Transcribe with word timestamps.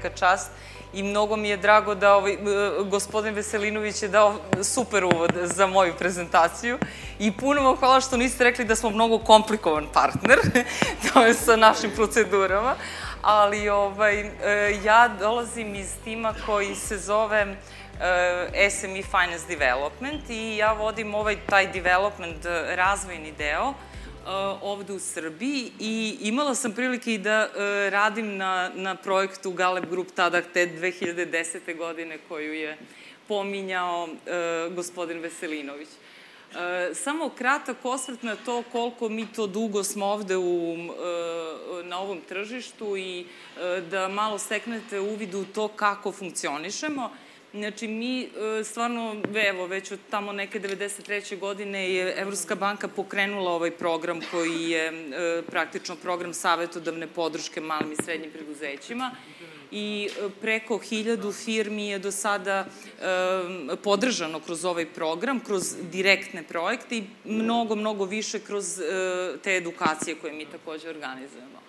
velika 0.00 0.18
čast 0.18 0.50
i 0.92 1.02
mnogo 1.02 1.36
mi 1.36 1.48
je 1.48 1.56
drago 1.56 1.94
da 1.94 2.14
ovaj, 2.14 2.36
gospodin 2.90 3.34
Veselinović 3.34 4.02
je 4.02 4.08
dao 4.08 4.34
super 4.62 5.04
uvod 5.04 5.30
za 5.42 5.66
moju 5.66 5.94
prezentaciju 5.98 6.78
i 7.18 7.32
puno 7.32 7.62
vam 7.62 7.76
hvala 7.76 8.00
što 8.00 8.16
niste 8.16 8.44
rekli 8.44 8.64
da 8.64 8.76
smo 8.76 8.90
mnogo 8.90 9.18
komplikovan 9.18 9.86
partner, 9.92 10.38
to 11.12 11.22
je 11.22 11.34
sa 11.34 11.56
našim 11.56 11.90
procedurama, 11.90 12.74
ali 13.22 13.68
ovaj, 13.68 14.20
e, 14.20 14.30
ja 14.84 15.08
dolazim 15.08 15.74
iz 15.74 15.94
tima 16.04 16.34
koji 16.46 16.74
se 16.74 16.98
zove 16.98 17.56
e, 18.00 18.70
SME 18.70 19.02
Finance 19.02 19.46
Development 19.48 20.30
i 20.30 20.56
ja 20.56 20.72
vodim 20.72 21.14
ovaj 21.14 21.36
taj 21.46 21.72
development 21.72 22.46
e, 22.46 22.76
razvojni 22.76 23.32
deo 23.32 23.74
ovde 24.62 24.92
u 24.92 24.98
Srbiji 24.98 25.72
i 25.80 26.16
imala 26.20 26.54
sam 26.54 26.72
prilike 26.72 27.14
i 27.14 27.18
da 27.18 27.48
radim 27.90 28.36
na, 28.36 28.70
na 28.74 28.94
projektu 28.94 29.50
Galeb 29.50 29.90
Group 29.90 30.08
tada 30.14 30.42
te 30.42 30.66
2010. 30.66 31.76
godine 31.76 32.18
koju 32.28 32.54
je 32.54 32.78
pominjao 33.28 34.08
gospodin 34.74 35.18
Veselinović. 35.18 35.88
E, 36.50 36.94
samo 36.94 37.28
kratak 37.28 37.76
osvrt 37.84 38.22
na 38.22 38.36
to 38.36 38.62
koliko 38.72 39.08
mi 39.08 39.26
to 39.26 39.46
dugo 39.46 39.84
smo 39.84 40.06
ovde 40.06 40.36
u, 40.36 40.76
e, 40.76 41.84
na 41.84 41.98
ovom 41.98 42.20
tržištu 42.28 42.96
i 42.96 43.20
e, 43.20 43.80
da 43.90 44.08
malo 44.08 44.38
steknete 44.38 45.00
uvid 45.00 45.34
u 45.34 45.44
to 45.44 45.68
kako 45.68 46.12
funkcionišemo. 46.12 47.10
Znači, 47.54 47.88
mi 47.88 48.28
stvarno, 48.64 49.16
evo, 49.48 49.66
već 49.66 49.92
od 49.92 49.98
tamo 50.10 50.32
neke 50.32 50.60
93. 50.60 51.38
godine 51.38 51.90
je 51.90 52.14
Evropska 52.20 52.54
banka 52.54 52.88
pokrenula 52.88 53.50
ovaj 53.50 53.70
program 53.70 54.20
koji 54.30 54.70
je 54.70 54.92
praktično 55.50 55.96
program 55.96 56.34
savetodavne 56.34 57.06
podrške 57.06 57.60
malim 57.60 57.92
i 57.92 57.96
srednjim 57.96 58.30
preduzećima 58.30 59.10
i 59.70 60.08
e, 60.18 60.28
preko 60.40 60.78
hiljadu 60.78 61.32
firmi 61.32 61.88
je 61.88 61.98
do 61.98 62.12
sada 62.12 62.66
e, 62.66 63.76
podržano 63.82 64.40
kroz 64.40 64.64
ovaj 64.64 64.86
program, 64.86 65.40
kroz 65.40 65.74
direktne 65.92 66.42
projekte 66.42 66.96
i 66.96 67.04
mnogo, 67.24 67.74
mnogo 67.74 68.04
više 68.04 68.38
kroz 68.38 68.80
e, 68.80 68.84
te 69.42 69.56
edukacije 69.56 70.16
koje 70.16 70.32
mi 70.32 70.46
takođe 70.46 70.88
organizujemo. 70.88 71.60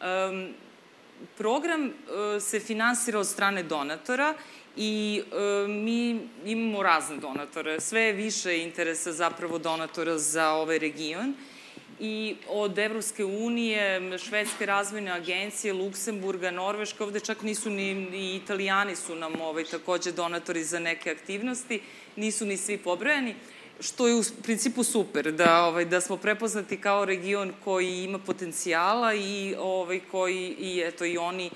E, 0.00 0.52
program 1.38 1.86
e, 1.86 2.40
se 2.40 2.60
finansira 2.60 3.18
od 3.18 3.26
strane 3.26 3.62
donatora 3.62 4.34
i 4.34 4.59
e, 5.18 5.68
mi 5.68 6.20
imamo 6.44 6.82
razne 6.82 7.16
donatore. 7.16 7.80
Sve 7.80 8.00
je 8.00 8.12
više 8.12 8.58
interesa 8.58 9.12
zapravo 9.12 9.58
donatora 9.58 10.18
za 10.18 10.50
ovaj 10.50 10.78
region 10.78 11.34
i 12.00 12.36
od 12.48 12.78
Evropske 12.78 13.24
unije, 13.24 14.18
Švedske 14.18 14.66
razvojne 14.66 15.10
agencije, 15.10 15.72
Luksemburga, 15.72 16.50
Norveška, 16.50 17.04
ovde 17.04 17.20
čak 17.20 17.42
nisu 17.42 17.70
ni, 17.70 17.94
ni 17.94 18.36
italijani 18.36 18.96
su 18.96 19.14
nam 19.14 19.40
ovaj, 19.40 19.64
takođe 19.64 20.12
donatori 20.12 20.64
za 20.64 20.78
neke 20.78 21.10
aktivnosti, 21.10 21.80
nisu 22.16 22.46
ni 22.46 22.56
svi 22.56 22.78
pobrojani, 22.78 23.34
što 23.80 24.06
je 24.08 24.14
u 24.14 24.22
principu 24.42 24.84
super, 24.84 25.32
da, 25.32 25.64
ovaj, 25.64 25.84
da 25.84 26.00
smo 26.00 26.16
prepoznati 26.16 26.80
kao 26.80 27.04
region 27.04 27.52
koji 27.64 28.04
ima 28.04 28.18
potencijala 28.18 29.14
i 29.14 29.54
ovaj, 29.58 30.00
koji 30.10 30.56
i, 30.58 30.82
eto, 30.86 31.04
i 31.04 31.18
oni 31.18 31.46
e, 31.46 31.50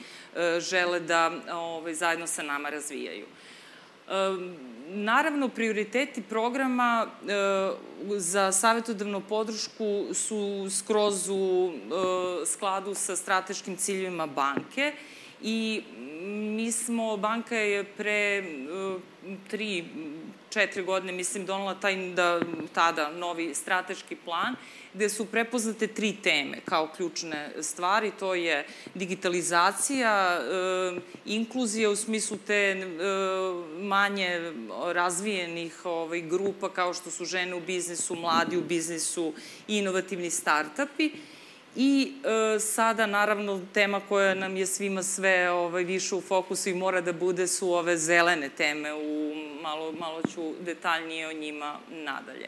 žele 0.58 1.00
da 1.00 1.30
ovaj, 1.52 1.94
zajedno 1.94 2.26
sa 2.26 2.42
nama 2.42 2.68
razvijaju. 2.70 3.26
Naravno, 4.88 5.48
prioriteti 5.48 6.22
programa 6.22 7.06
za 8.16 8.52
savjetodavnu 8.52 9.20
podršku 9.28 10.06
su 10.14 10.68
skroz 10.70 11.28
u 11.28 11.72
skladu 12.46 12.94
sa 12.94 13.16
strateškim 13.16 13.76
ciljevima 13.76 14.26
banke 14.26 14.92
i 15.42 15.82
mi 16.56 16.72
smo, 16.72 17.16
banka 17.16 17.56
je 17.56 17.84
pre 17.84 18.44
tri, 19.50 19.84
četiri 20.54 20.82
godine, 20.82 21.12
mislim, 21.12 21.46
donala 21.46 21.74
taj, 21.74 21.96
da, 22.14 22.40
tada 22.72 23.10
novi 23.10 23.54
strateški 23.54 24.16
plan 24.16 24.56
gde 24.94 25.08
su 25.08 25.26
prepoznate 25.26 25.86
tri 25.86 26.12
teme 26.22 26.60
kao 26.64 26.88
ključne 26.96 27.52
stvari. 27.62 28.12
To 28.18 28.34
je 28.34 28.66
digitalizacija, 28.94 30.40
e, 30.40 31.00
inkluzija 31.26 31.90
u 31.90 31.96
smislu 31.96 32.38
te 32.46 32.54
e, 32.54 32.84
manje 33.78 34.52
razvijenih 34.92 35.80
ovaj, 35.84 36.20
grupa 36.20 36.68
kao 36.68 36.94
što 36.94 37.10
su 37.10 37.24
žene 37.24 37.54
u 37.54 37.60
biznisu, 37.60 38.14
mladi 38.14 38.56
u 38.56 38.62
biznisu 38.62 39.32
inovativni 39.68 40.30
startupi. 40.30 41.10
I 41.76 42.12
e, 42.56 42.60
sada, 42.60 43.06
naravno, 43.06 43.60
tema 43.72 44.00
koja 44.08 44.34
nam 44.34 44.56
je 44.56 44.66
svima 44.66 45.02
sve 45.02 45.50
ovaj, 45.50 45.84
više 45.84 46.14
u 46.14 46.20
fokusu 46.20 46.68
i 46.68 46.74
mora 46.74 47.00
da 47.00 47.12
bude 47.12 47.46
su 47.46 47.72
ove 47.72 47.96
zelene 47.96 48.48
teme. 48.48 48.94
U, 48.94 49.34
malo, 49.62 49.92
malo 49.92 50.22
ću 50.34 50.52
detaljnije 50.60 51.28
o 51.28 51.32
njima 51.32 51.78
nadalje. 51.90 52.44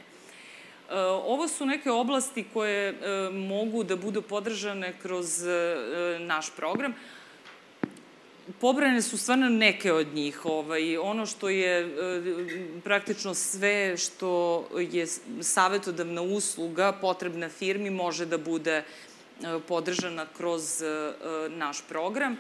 E, 0.91 1.01
ovo 1.25 1.49
su 1.49 1.67
neke 1.67 1.91
oblasti 1.91 2.45
koje 2.53 2.89
e, 2.89 2.95
mogu 3.31 3.85
da 3.85 3.97
budu 3.97 4.23
podržane 4.23 4.93
kroz 5.03 5.47
e, 5.47 5.77
naš 6.21 6.51
program. 6.57 6.95
Pobrane 8.61 9.03
su 9.03 9.19
stvarno 9.19 9.49
neke 9.49 9.93
od 9.93 10.15
njih. 10.15 10.45
Ovaj, 10.45 10.99
ono 10.99 11.27
što 11.27 11.49
je 11.49 11.97
praktično 12.85 13.35
sve 13.35 13.97
što 13.97 14.65
je 14.79 15.07
savetodavna 15.41 16.23
usluga 16.23 16.93
potrebna 16.93 17.49
firmi 17.49 17.91
može 17.91 18.27
da 18.27 18.39
bude 18.39 18.85
podržana 19.69 20.27
kroz 20.37 20.83
naš 21.49 21.83
program 21.89 22.37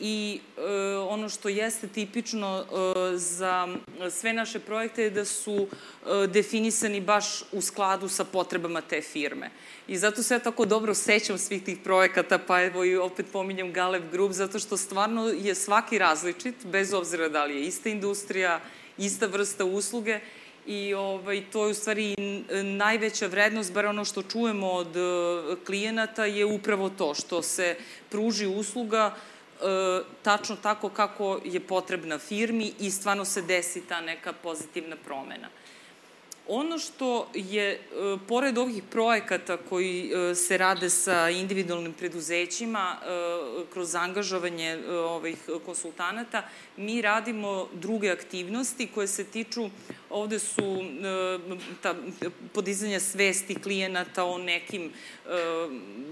i 0.00 0.40
e, 0.58 0.96
ono 0.96 1.28
što 1.28 1.48
jeste 1.48 1.88
tipično 1.88 2.64
e, 2.64 3.16
za 3.16 3.68
sve 4.10 4.32
naše 4.32 4.58
projekte 4.58 5.02
je 5.02 5.10
da 5.10 5.24
su 5.24 5.66
e, 5.66 6.26
definisani 6.26 7.00
baš 7.00 7.42
u 7.52 7.60
skladu 7.60 8.08
sa 8.08 8.24
potrebama 8.24 8.80
te 8.80 9.00
firme. 9.00 9.50
I 9.88 9.96
zato 9.96 10.22
se 10.22 10.34
ja 10.34 10.38
tako 10.38 10.64
dobro 10.64 10.94
sećam 10.94 11.38
svih 11.38 11.64
tih 11.64 11.78
projekata, 11.84 12.38
pa 12.38 12.62
evo 12.62 12.84
i 12.84 12.96
opet 12.96 13.26
pominjam 13.32 13.72
Galeb 13.72 14.10
Group, 14.12 14.32
zato 14.32 14.58
što 14.58 14.76
stvarno 14.76 15.28
je 15.28 15.54
svaki 15.54 15.98
različit, 15.98 16.54
bez 16.64 16.92
obzira 16.92 17.28
da 17.28 17.44
li 17.44 17.54
je 17.54 17.66
ista 17.66 17.88
industrija, 17.88 18.60
ista 18.98 19.26
vrsta 19.26 19.64
usluge, 19.64 20.20
i 20.66 20.94
ovaj, 20.94 21.44
to 21.52 21.64
je 21.64 21.70
u 21.70 21.74
stvari 21.74 22.14
najveća 22.62 23.26
vrednost, 23.26 23.72
bar 23.72 23.86
ono 23.86 24.04
što 24.04 24.22
čujemo 24.22 24.70
od 24.70 24.96
e, 24.96 25.00
klijenata 25.66 26.24
je 26.24 26.44
upravo 26.44 26.90
to, 26.90 27.14
što 27.14 27.42
se 27.42 27.76
pruži 28.10 28.46
usluga 28.46 29.14
E, 29.62 30.02
tačno 30.22 30.56
tako 30.56 30.88
kako 30.88 31.40
je 31.44 31.60
potrebna 31.60 32.18
firmi 32.18 32.72
i 32.80 32.90
stvarno 32.90 33.24
se 33.24 33.42
desi 33.42 33.80
ta 33.80 34.00
neka 34.00 34.32
pozitivna 34.32 34.96
promena. 35.04 35.48
Ono 36.48 36.78
što 36.78 37.28
je, 37.34 37.72
e, 37.72 37.78
pored 38.28 38.58
ovih 38.58 38.82
projekata 38.90 39.56
koji 39.56 40.12
se 40.34 40.58
rade 40.58 40.90
sa 40.90 41.30
individualnim 41.30 41.92
preduzećima 41.92 42.96
kroz 43.72 43.94
angažovanje 43.94 44.78
ovih 44.88 45.38
konsultanata, 45.66 46.42
mi 46.76 47.02
radimo 47.02 47.68
druge 47.72 48.10
aktivnosti 48.10 48.86
koje 48.86 49.06
se 49.06 49.24
tiču, 49.24 49.70
ovde 50.10 50.38
su 50.38 50.84
ta, 51.82 51.94
podizanja 52.52 53.00
svesti 53.00 53.54
klijenata 53.54 54.24
o 54.24 54.38
nekim 54.38 54.92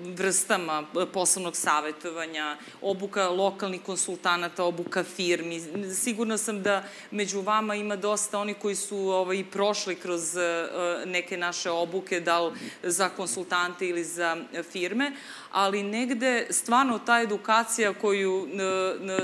vrstama 0.04 0.84
poslovnog 1.12 1.56
savetovanja, 1.56 2.56
obuka 2.80 3.28
lokalnih 3.28 3.80
konsultanata, 3.82 4.64
obuka 4.64 5.04
firmi. 5.04 5.60
Sigurno 5.94 6.38
sam 6.38 6.62
da 6.62 6.84
među 7.10 7.40
vama 7.40 7.74
ima 7.74 7.96
dosta 7.96 8.38
oni 8.38 8.54
koji 8.54 8.74
su 8.74 8.96
ovaj, 8.96 9.44
prošli 9.52 9.94
kroz 9.94 10.36
e, 10.36 10.68
neke 11.06 11.36
naše 11.36 11.70
obuke, 11.70 12.20
da 12.20 12.40
li 12.40 12.52
za 12.82 13.08
konsultante 13.08 13.88
ili 13.88 14.04
za 14.04 14.36
firme, 14.72 15.12
ali 15.50 15.82
negde 15.82 16.46
stvarno 16.50 16.98
ta 16.98 17.20
edukacija 17.20 17.94
koju 17.94 18.48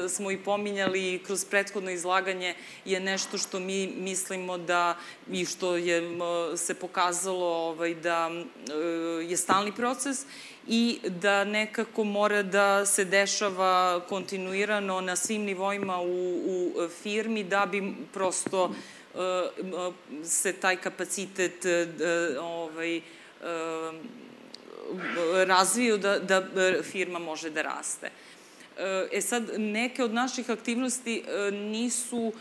smo 0.09 0.31
i 0.31 0.39
pominjali 0.39 1.21
kroz 1.29 1.45
prethodno 1.45 1.91
izlaganje 1.91 2.55
je 2.85 3.01
nešto 3.01 3.39
što 3.39 3.61
mi 3.61 3.87
mislimo 3.87 4.59
da 4.59 4.97
i 5.31 5.45
što 5.45 5.77
je 5.77 6.03
se 6.57 6.75
pokazalo 6.75 7.47
ovaj, 7.47 7.95
da 7.95 8.31
e, 8.31 8.75
je 9.29 9.37
stalni 9.37 9.73
proces 9.73 10.25
i 10.67 10.99
da 11.05 11.45
nekako 11.45 12.05
mora 12.05 12.43
da 12.43 12.87
se 12.87 13.05
dešava 13.05 14.01
kontinuirano 14.09 15.01
na 15.01 15.17
svim 15.17 15.43
nivoima 15.43 16.01
u, 16.01 16.37
u 16.47 16.89
firmi 17.03 17.45
da 17.45 17.67
bi 17.67 17.95
prosto 18.13 18.71
e, 19.15 19.19
se 20.25 20.53
taj 20.53 20.77
kapacitet 20.77 21.65
e, 21.65 21.87
ovaj, 22.41 23.01
razviju 25.47 25.99
da, 25.99 26.19
da 26.19 26.43
firma 26.83 27.19
može 27.19 27.51
da 27.51 27.63
raste. 27.63 28.11
E 29.13 29.21
sad, 29.21 29.51
neke 29.57 30.05
od 30.05 30.15
naših 30.15 30.51
aktivnosti 30.51 31.25
nisu 31.53 32.33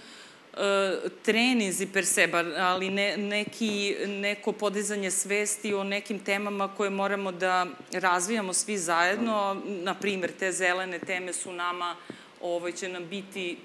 trenizi 1.23 1.85
per 1.85 2.05
se, 2.05 2.29
ali 2.57 2.89
ne, 2.89 3.17
neki, 3.17 3.95
neko 4.07 4.51
podizanje 4.51 5.11
svesti 5.11 5.73
o 5.73 5.83
nekim 5.83 6.19
temama 6.19 6.67
koje 6.67 6.89
moramo 6.89 7.31
da 7.31 7.65
razvijamo 7.91 8.53
svi 8.53 8.77
zajedno. 8.77 9.61
Na 9.65 9.93
primer, 9.93 10.31
te 10.39 10.51
zelene 10.51 10.99
teme 10.99 11.33
su 11.33 11.53
nama 11.53 11.95
ovaj, 12.41 12.71
će 12.71 12.89
nam 12.89 13.07
biti 13.07 13.57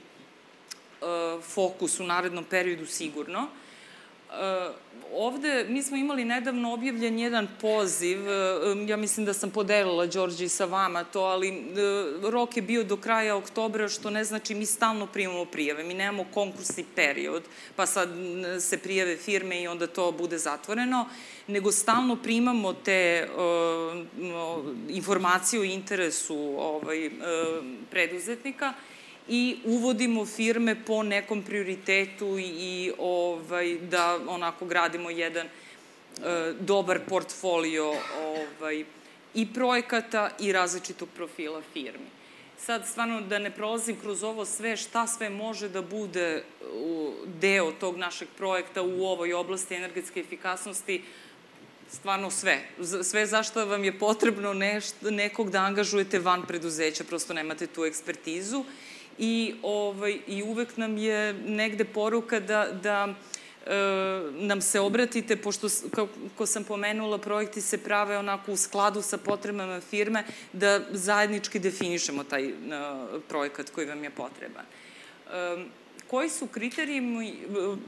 fokus 1.42 2.00
u 2.00 2.04
narednom 2.04 2.44
periodu 2.44 2.86
sigurno. 2.86 3.48
Ovde 5.14 5.66
mi 5.68 5.82
smo 5.82 5.96
imali 5.96 6.24
nedavno 6.24 6.72
objavljen 6.72 7.18
jedan 7.18 7.48
poziv, 7.60 8.20
uh, 8.20 8.88
ja 8.88 8.96
mislim 8.96 9.26
da 9.26 9.32
sam 9.32 9.50
podelila 9.50 10.06
Đorđe 10.06 10.48
sa 10.48 10.64
vama 10.64 11.04
to, 11.04 11.20
ali 11.20 11.50
uh, 11.50 12.30
rok 12.30 12.56
je 12.56 12.62
bio 12.62 12.84
do 12.84 12.96
kraja 12.96 13.36
oktobra, 13.36 13.88
što 13.88 14.10
ne 14.10 14.24
znači 14.24 14.54
mi 14.54 14.66
stalno 14.66 15.06
primamo 15.06 15.44
prijave. 15.44 15.84
Mi 15.84 15.94
nemamo 15.94 16.26
konkursni 16.34 16.84
period, 16.94 17.42
pa 17.76 17.86
sad 17.86 18.08
se 18.60 18.78
prijave 18.78 19.16
firme 19.16 19.62
i 19.62 19.68
onda 19.68 19.86
to 19.86 20.12
bude 20.12 20.38
zatvoreno, 20.38 21.06
nego 21.46 21.72
stalno 21.72 22.16
primamo 22.16 22.72
te 22.72 23.28
uh, 23.28 24.04
informacije 24.88 25.60
o 25.60 25.64
interesu 25.64 26.54
ovaj, 26.58 27.10
preduzetnika 27.90 28.72
i 28.88 28.91
uvodimo 29.64 30.26
firme 30.26 30.84
po 30.84 31.02
nekom 31.02 31.42
prioritetu 31.42 32.38
i, 32.38 32.42
i 32.42 32.92
ovaj, 32.98 33.78
da 33.78 34.18
onako 34.28 34.64
gradimo 34.64 35.10
jedan 35.10 35.46
e, 35.46 35.50
dobar 36.60 37.00
portfolio 37.08 37.92
ovaj, 38.22 38.84
i 39.34 39.52
projekata 39.54 40.30
i 40.40 40.52
različitog 40.52 41.08
profila 41.16 41.62
firmi. 41.72 42.06
Sad, 42.58 42.86
stvarno, 42.86 43.20
da 43.20 43.38
ne 43.38 43.50
prolazim 43.50 43.96
kroz 44.00 44.22
ovo 44.22 44.44
sve, 44.44 44.76
šta 44.76 45.06
sve 45.06 45.30
može 45.30 45.68
da 45.68 45.82
bude 45.82 46.44
deo 47.40 47.72
tog 47.72 47.96
našeg 47.96 48.28
projekta 48.38 48.82
u 48.82 49.04
ovoj 49.04 49.34
oblasti 49.34 49.74
energetske 49.74 50.20
efikasnosti, 50.20 51.02
stvarno 51.90 52.30
sve. 52.30 52.62
Sve 53.02 53.26
zašto 53.26 53.66
vam 53.66 53.84
je 53.84 53.98
potrebno 53.98 54.54
nešto, 54.54 55.10
nekog 55.10 55.50
da 55.50 55.60
angažujete 55.60 56.18
van 56.18 56.46
preduzeća, 56.46 57.04
prosto 57.04 57.34
nemate 57.34 57.66
tu 57.66 57.84
ekspertizu 57.84 58.64
i, 59.18 59.54
ovaj, 59.62 60.18
i 60.26 60.42
uvek 60.42 60.76
nam 60.76 60.96
je 60.96 61.32
negde 61.32 61.84
poruka 61.84 62.40
da, 62.40 62.66
da 62.82 63.14
e, 63.66 63.74
nam 64.32 64.60
se 64.60 64.80
obratite, 64.80 65.36
pošto, 65.36 65.68
kako 65.90 66.46
sam 66.46 66.64
pomenula, 66.64 67.18
projekti 67.18 67.60
se 67.60 67.78
prave 67.78 68.18
onako 68.18 68.52
u 68.52 68.56
skladu 68.56 69.02
sa 69.02 69.16
potrebama 69.18 69.80
firme, 69.80 70.24
da 70.52 70.80
zajednički 70.90 71.58
definišemo 71.58 72.24
taj 72.24 72.48
e, 72.48 72.52
projekat 73.28 73.70
koji 73.70 73.86
vam 73.86 74.04
je 74.04 74.10
potreban. 74.10 74.64
E, 75.32 75.64
koji 76.12 76.28
su 76.28 76.46
kriterijumi, 76.46 77.34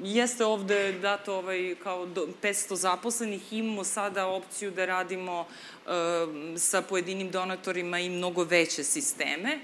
jeste 0.03 0.45
ovde 0.45 0.93
dato 0.93 1.35
ovaj, 1.37 1.75
kao 1.83 2.07
do, 2.07 2.29
500 2.43 2.75
zaposlenih, 2.75 3.53
imamo 3.53 3.85
sada 3.85 4.27
opciju 4.27 4.71
da 4.71 4.87
radimo 4.87 5.45
e, 5.45 5.91
sa 6.59 6.83
pojedinim 6.83 7.31
donatorima 7.31 7.99
i 7.99 8.09
mnogo 8.09 8.45
veće 8.45 8.85
sisteme 8.85 9.59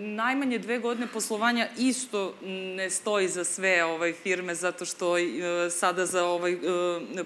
najmanje 0.00 0.58
dve 0.58 0.78
godine 0.78 1.06
poslovanja 1.06 1.68
isto 1.78 2.34
ne 2.76 2.90
stoji 2.90 3.28
za 3.28 3.44
sve 3.44 3.84
ovaj 3.84 4.12
firme 4.12 4.54
zato 4.54 4.84
što 4.84 5.18
e, 5.18 5.30
sada 5.70 6.06
za 6.06 6.24
ovaj 6.24 6.52
e, 6.52 6.58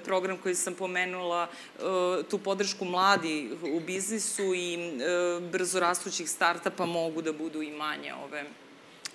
program 0.04 0.36
koji 0.36 0.54
sam 0.54 0.74
pomenula 0.74 1.48
e, 1.48 1.82
tu 2.30 2.38
podršku 2.38 2.84
mladi 2.84 3.50
u 3.62 3.80
biznisu 3.80 4.54
i 4.54 4.78
brzo 5.52 5.80
rastućih 5.80 6.30
startapa 6.30 6.86
mogu 6.86 7.22
da 7.22 7.32
budu 7.32 7.62
i 7.62 7.70
manje 7.70 8.14
ove 8.24 8.44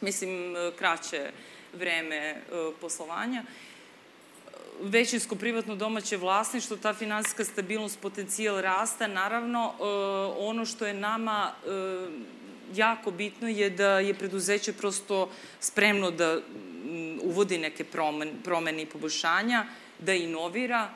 mislim 0.01 0.55
kraće 0.77 1.31
vreme 1.73 2.41
poslovanja. 2.81 3.43
Većinsko 4.81 5.35
privatno 5.35 5.75
domaće 5.75 6.17
vlasništvo, 6.17 6.77
ta 6.77 6.93
finansijska 6.93 7.45
stabilnost, 7.45 7.99
potencijal 7.99 8.61
rasta, 8.61 9.07
naravno, 9.07 9.73
ono 10.37 10.65
što 10.65 10.87
je 10.87 10.93
nama 10.93 11.51
jako 12.75 13.11
bitno 13.11 13.47
je 13.47 13.69
da 13.69 13.99
je 13.99 14.13
preduzeće 14.13 14.73
prosto 14.73 15.29
spremno 15.59 16.11
da 16.11 16.35
mm, 16.35 17.19
uvodi 17.23 17.57
neke 17.57 17.83
promene 18.43 18.81
i 18.81 18.85
poboljšanja, 18.85 19.65
da 19.99 20.13
inovira. 20.13 20.89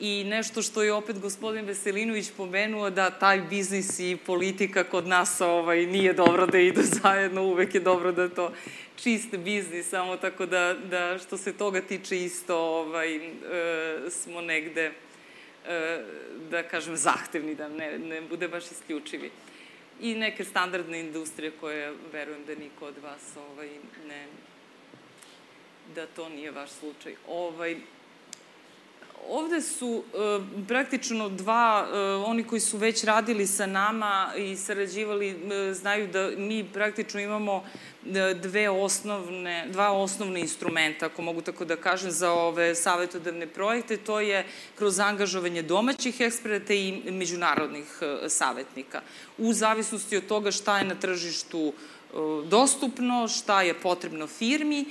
I 0.00 0.24
nešto 0.24 0.62
što 0.62 0.82
je 0.82 0.92
opet 0.92 1.18
gospodin 1.18 1.64
Veselinović 1.64 2.30
pomenuo 2.36 2.90
da 2.90 3.10
taj 3.10 3.40
biznis 3.40 3.98
i 3.98 4.16
politika 4.26 4.84
kod 4.84 5.06
nas 5.06 5.40
ovaj, 5.40 5.86
nije 5.86 6.12
dobro 6.12 6.46
da 6.46 6.58
idu 6.58 6.82
zajedno, 7.02 7.42
uvek 7.42 7.74
je 7.74 7.80
dobro 7.80 8.12
da 8.12 8.28
to 8.28 8.52
čist 8.96 9.36
biznis, 9.36 9.88
samo 9.88 10.16
tako 10.16 10.46
da, 10.46 10.74
da 10.90 11.18
što 11.18 11.36
se 11.36 11.52
toga 11.52 11.80
tiče 11.80 12.24
isto 12.24 12.56
ovaj, 12.56 13.16
e, 13.16 13.30
smo 14.10 14.40
negde 14.40 14.92
e, 15.68 16.02
da 16.50 16.62
kažem 16.62 16.96
zahtevni, 16.96 17.54
da 17.54 17.68
ne, 17.68 17.98
ne 17.98 18.20
bude 18.20 18.48
baš 18.48 18.64
isključivi 18.70 19.30
i 20.00 20.14
neke 20.14 20.44
standardne 20.44 21.00
industrije 21.00 21.52
koje 21.60 21.94
verujem 22.12 22.44
da 22.44 22.54
niko 22.54 22.86
od 22.86 22.98
vas 23.02 23.36
ovaj, 23.36 23.68
ne, 24.08 24.26
da 25.94 26.06
to 26.06 26.28
nije 26.28 26.50
vaš 26.50 26.70
slučaj. 26.70 27.14
Ovaj, 27.28 27.76
ovde 29.28 29.60
su 29.60 30.02
e, 30.14 30.40
praktično 30.68 31.28
dva, 31.28 31.88
e, 31.92 31.98
oni 32.26 32.44
koji 32.44 32.60
su 32.60 32.78
već 32.78 33.04
radili 33.04 33.46
sa 33.46 33.66
nama 33.66 34.32
i 34.36 34.56
sarađivali, 34.56 35.28
e, 35.28 35.74
znaju 35.74 36.06
da 36.06 36.30
mi 36.36 36.64
praktično 36.72 37.20
imamo 37.20 37.64
dve 38.42 38.70
osnovne, 38.70 39.66
dva 39.68 39.92
osnovne 39.92 40.40
instrumenta, 40.40 41.06
ako 41.06 41.22
mogu 41.22 41.40
tako 41.40 41.64
da 41.64 41.76
kažem, 41.76 42.10
za 42.10 42.32
ove 42.32 42.74
savetodavne 42.74 43.46
projekte. 43.46 43.96
To 43.96 44.20
je 44.20 44.46
kroz 44.78 45.00
angažovanje 45.00 45.62
domaćih 45.62 46.20
eksperata 46.20 46.74
i 46.74 47.02
međunarodnih 47.10 47.86
savetnika. 48.28 49.00
U 49.38 49.52
zavisnosti 49.52 50.16
od 50.16 50.26
toga 50.26 50.50
šta 50.50 50.78
je 50.78 50.84
na 50.84 50.94
tržištu 50.94 51.72
dostupno, 52.44 53.28
šta 53.28 53.62
je 53.62 53.74
potrebno 53.74 54.26
firmi 54.26 54.84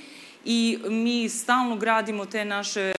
i 0.44 0.78
mi 0.88 1.28
stalno 1.28 1.76
gradimo 1.76 2.26
te 2.26 2.44
naše 2.44 2.80
e, 2.80 2.92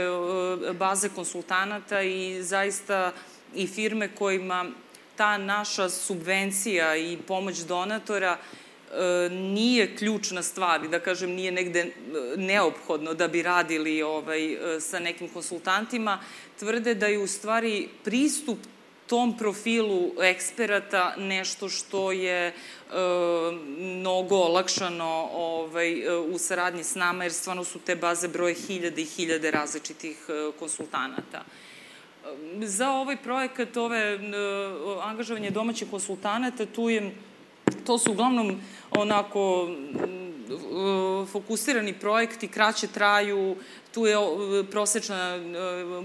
baze 0.73 1.09
konsultanata 1.09 2.01
i 2.01 2.43
zaista 2.43 3.11
i 3.55 3.67
firme 3.67 4.15
kojima 4.15 4.65
ta 5.15 5.37
naša 5.37 5.89
subvencija 5.89 6.95
i 6.95 7.17
pomoć 7.27 7.57
donatora 7.57 8.37
e, 8.37 9.29
nije 9.29 9.95
ključna 9.95 10.43
stvar, 10.43 10.87
da 10.87 10.99
kažem 10.99 11.29
nije 11.29 11.51
negde 11.51 11.79
e, 11.79 11.91
neophodno 12.37 13.13
da 13.13 13.27
bi 13.27 13.41
radili 13.41 14.01
ovaj, 14.01 14.57
sa 14.79 14.99
nekim 14.99 15.29
konsultantima, 15.29 16.19
tvrde 16.59 16.95
da 16.95 17.07
je 17.07 17.19
u 17.19 17.27
stvari 17.27 17.89
pristup 18.03 18.57
tom 19.11 19.37
profilu 19.37 20.11
eksperata 20.21 21.13
nešto 21.17 21.69
što 21.69 22.11
je 22.11 22.47
e, 22.47 22.53
mnogo 23.77 24.35
olakšano 24.35 25.29
ovaj, 25.33 26.07
u 26.33 26.37
saradnji 26.37 26.83
s 26.83 26.95
nama, 26.95 27.23
jer 27.23 27.33
stvarno 27.33 27.63
su 27.63 27.79
te 27.79 27.95
baze 27.95 28.27
broje 28.27 28.53
hiljade 28.53 29.01
i 29.01 29.05
hiljade 29.05 29.51
različitih 29.51 30.17
e, 30.29 30.51
konsultanata. 30.59 31.43
Za 32.61 32.89
ovaj 32.89 33.17
projekat, 33.17 33.77
ove 33.77 33.99
e, 33.99 34.19
angažovanje 35.03 35.51
domaćih 35.51 35.89
konsultanata, 35.91 36.65
tu 36.65 36.89
je, 36.89 37.11
to 37.85 37.97
su 37.97 38.11
uglavnom 38.11 38.61
onako 38.91 39.67
fokusirani 41.31 41.93
projekti, 41.93 42.47
kraće 42.47 42.87
traju, 42.87 43.55
tu 43.93 44.05
je 44.05 44.17
prosečna 44.71 45.39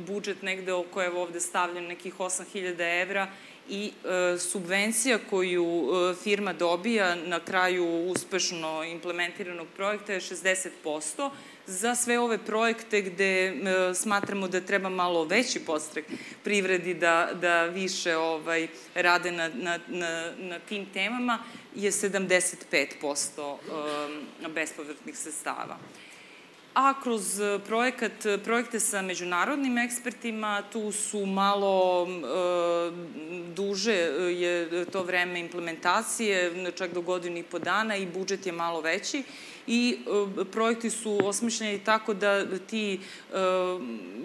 budžet 0.06 0.42
negde 0.42 0.72
oko, 0.72 1.02
evo 1.02 1.22
ovde 1.22 1.40
stavljen, 1.40 1.86
nekih 1.86 2.14
8000 2.18 3.02
evra 3.02 3.28
i 3.68 3.92
e, 4.04 4.38
subvencija 4.38 5.18
koju 5.30 5.64
e, 5.64 6.14
firma 6.14 6.52
dobija 6.52 7.14
na 7.14 7.40
kraju 7.40 8.10
uspešno 8.10 8.84
implementiranog 8.84 9.66
projekta 9.76 10.12
je 10.12 10.20
60%. 10.20 11.30
Za 11.66 11.94
sve 11.94 12.18
ove 12.18 12.38
projekte 12.38 13.00
gde 13.02 13.46
e, 13.46 13.54
smatramo 13.94 14.48
da 14.48 14.60
treba 14.60 14.88
malo 14.88 15.24
veći 15.24 15.60
postrek 15.60 16.04
privredi 16.44 16.94
da, 16.94 17.30
da 17.40 17.64
više 17.64 18.16
ovaj, 18.16 18.68
rade 18.94 19.32
na, 19.32 19.48
na, 19.48 19.78
na, 19.88 20.32
na 20.38 20.58
tim 20.58 20.86
temama 20.92 21.38
je 21.74 21.90
75% 21.90 23.56
e, 24.44 24.48
bespovratnih 24.48 25.18
sestava 25.18 25.78
a 26.76 26.94
kroz 27.02 27.40
e, 27.40 27.58
projekat, 27.66 28.12
projekte 28.44 28.80
sa 28.80 29.02
međunarodnim 29.02 29.78
ekspertima, 29.78 30.62
tu 30.72 30.92
su 30.92 31.26
malo 31.26 32.06
e, 32.06 32.90
duže 33.54 33.94
je 34.36 34.84
to 34.92 35.02
vreme 35.02 35.40
implementacije, 35.40 36.52
čak 36.76 36.92
do 36.92 37.00
godinu 37.00 37.38
i 37.38 37.42
po 37.42 37.58
dana 37.58 37.96
i 37.96 38.06
budžet 38.06 38.46
je 38.46 38.52
malo 38.52 38.80
veći 38.80 39.22
i 39.66 39.98
e, 40.40 40.44
projekti 40.44 40.90
su 40.90 41.18
osmišljeni 41.24 41.78
tako 41.78 42.14
da 42.14 42.58
ti 42.58 42.94
e, 42.94 43.36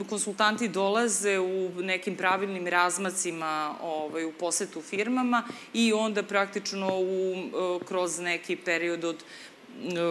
konsultanti 0.10 0.67
dolaze 0.67 1.39
u 1.39 1.71
nekim 1.81 2.15
pravilnim 2.15 2.67
razmacima 2.67 3.75
ovaj, 3.81 4.25
u 4.25 4.31
posetu 4.31 4.81
firmama 4.81 5.43
i 5.74 5.93
onda 5.93 6.24
praktično 6.24 7.00
u, 7.00 7.36
e, 7.36 7.86
kroz 7.86 8.19
neki 8.19 8.55
period 8.55 9.03
od 9.03 9.24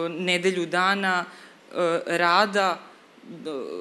nedelju 0.09 0.65
dana 0.65 1.25
E, 1.75 2.17
rada 2.17 2.79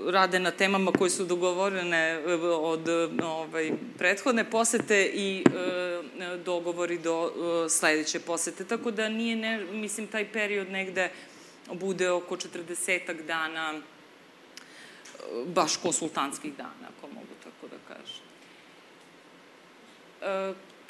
rade 0.07 0.39
na 0.39 0.51
temama 0.51 0.93
koje 0.93 1.11
su 1.11 1.25
dogovorene 1.25 2.23
e, 2.27 2.35
od 2.45 2.89
ovaj, 3.23 3.73
prethodne 3.99 4.45
posete 4.51 5.11
i 5.15 5.45
e, 6.21 6.37
dogovori 6.45 6.99
do 6.99 7.33
sledeće 7.69 8.21
posete. 8.21 8.65
Tako 8.65 8.91
da 8.91 9.09
nije, 9.09 9.37
ne, 9.37 9.65
mislim, 9.65 10.07
taj 10.07 10.33
period 10.33 10.71
negde 10.71 11.11
bude 11.75 12.11
oko 12.11 12.37
40 12.37 13.23
dana 13.27 13.81
baš 15.47 15.77
konsultantskih 15.77 16.57
dana, 16.57 16.89
ako 16.97 17.07
mogu 17.15 17.35
tako 17.45 17.67
da 17.69 17.95
kažem. 17.95 18.25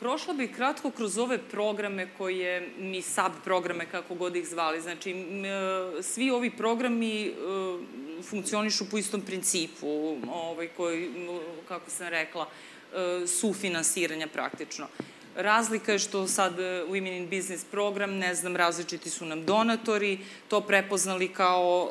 Prošla 0.01 0.35
bih 0.35 0.51
kratko 0.57 0.91
kroz 0.91 1.19
ove 1.19 1.39
programe 1.39 2.09
koje 2.19 2.69
mi 2.79 3.03
sub 3.03 3.33
programe, 3.45 3.87
kako 3.91 4.15
god 4.15 4.37
ih 4.37 4.49
zvali. 4.49 4.81
Znači, 4.81 5.15
svi 6.03 6.31
ovi 6.31 6.51
programi 6.51 7.27
e, 7.27 7.33
funkcionišu 8.23 8.91
po 8.91 8.99
istom 8.99 9.21
principu, 9.21 10.17
ovaj, 10.33 10.69
koji, 10.77 11.11
kako 11.69 11.91
sam 11.91 12.09
rekla, 12.09 12.47
e, 12.49 13.27
sufinansiranja 13.27 14.27
praktično. 14.27 14.87
Razlika 15.37 15.93
je 15.93 15.99
što 15.99 16.27
sad 16.29 16.59
Women 16.59 17.17
in 17.17 17.25
Business 17.25 17.65
program, 17.65 18.11
ne 18.11 18.35
znam, 18.35 18.57
različiti 18.57 19.11
su 19.11 19.25
nam 19.25 19.45
donatori, 19.47 20.19
to 20.49 20.61
prepoznali 20.61 21.29
kao 21.29 21.91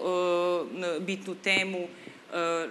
e, 0.98 1.00
bitnu 1.00 1.36
temu, 1.36 1.88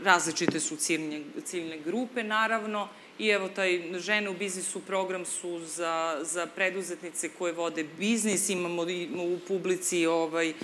različite 0.02 0.60
su 0.60 0.76
ciljne, 0.76 1.20
ciljne 1.44 1.78
grupe, 1.78 2.22
naravno, 2.22 2.88
I 3.18 3.28
evo, 3.28 3.48
taj 3.48 3.82
žene 3.98 4.30
u 4.30 4.34
biznisu 4.34 4.80
program 4.80 5.24
su 5.24 5.60
za, 5.60 6.18
za 6.22 6.46
preduzetnice 6.46 7.28
koje 7.28 7.52
vode 7.52 7.84
biznis. 7.98 8.48
Imamo 8.48 8.82
u 8.82 9.38
publici 9.48 10.06
ovaj, 10.06 10.48
eh, 10.50 10.54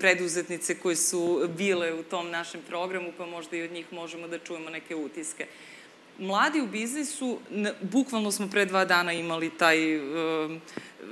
preduzetnice 0.00 0.78
koje 0.78 0.96
su 0.96 1.48
bile 1.56 1.94
u 1.94 2.02
tom 2.02 2.30
našem 2.30 2.60
programu, 2.68 3.12
pa 3.18 3.26
možda 3.26 3.56
i 3.56 3.62
od 3.62 3.72
njih 3.72 3.92
možemo 3.92 4.28
da 4.28 4.38
čujemo 4.38 4.70
neke 4.70 4.96
utiske. 4.96 5.46
Mladi 6.18 6.60
u 6.60 6.66
biznisu, 6.66 7.38
bukvalno 7.80 8.32
smo 8.32 8.48
pre 8.48 8.64
dva 8.64 8.84
dana 8.84 9.12
imali 9.12 9.50
taj 9.58 9.96
uh, 9.96 10.52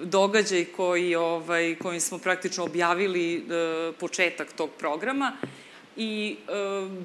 događaj 0.03 0.65
koji, 0.65 1.15
ovaj, 1.15 1.77
kojim 1.83 2.01
smo 2.01 2.19
praktično 2.19 2.65
objavili 2.65 3.37
uh, 3.37 3.95
početak 4.01 4.53
tog 4.53 4.71
programa 4.79 5.33
i 5.97 6.37
e, 6.49 6.53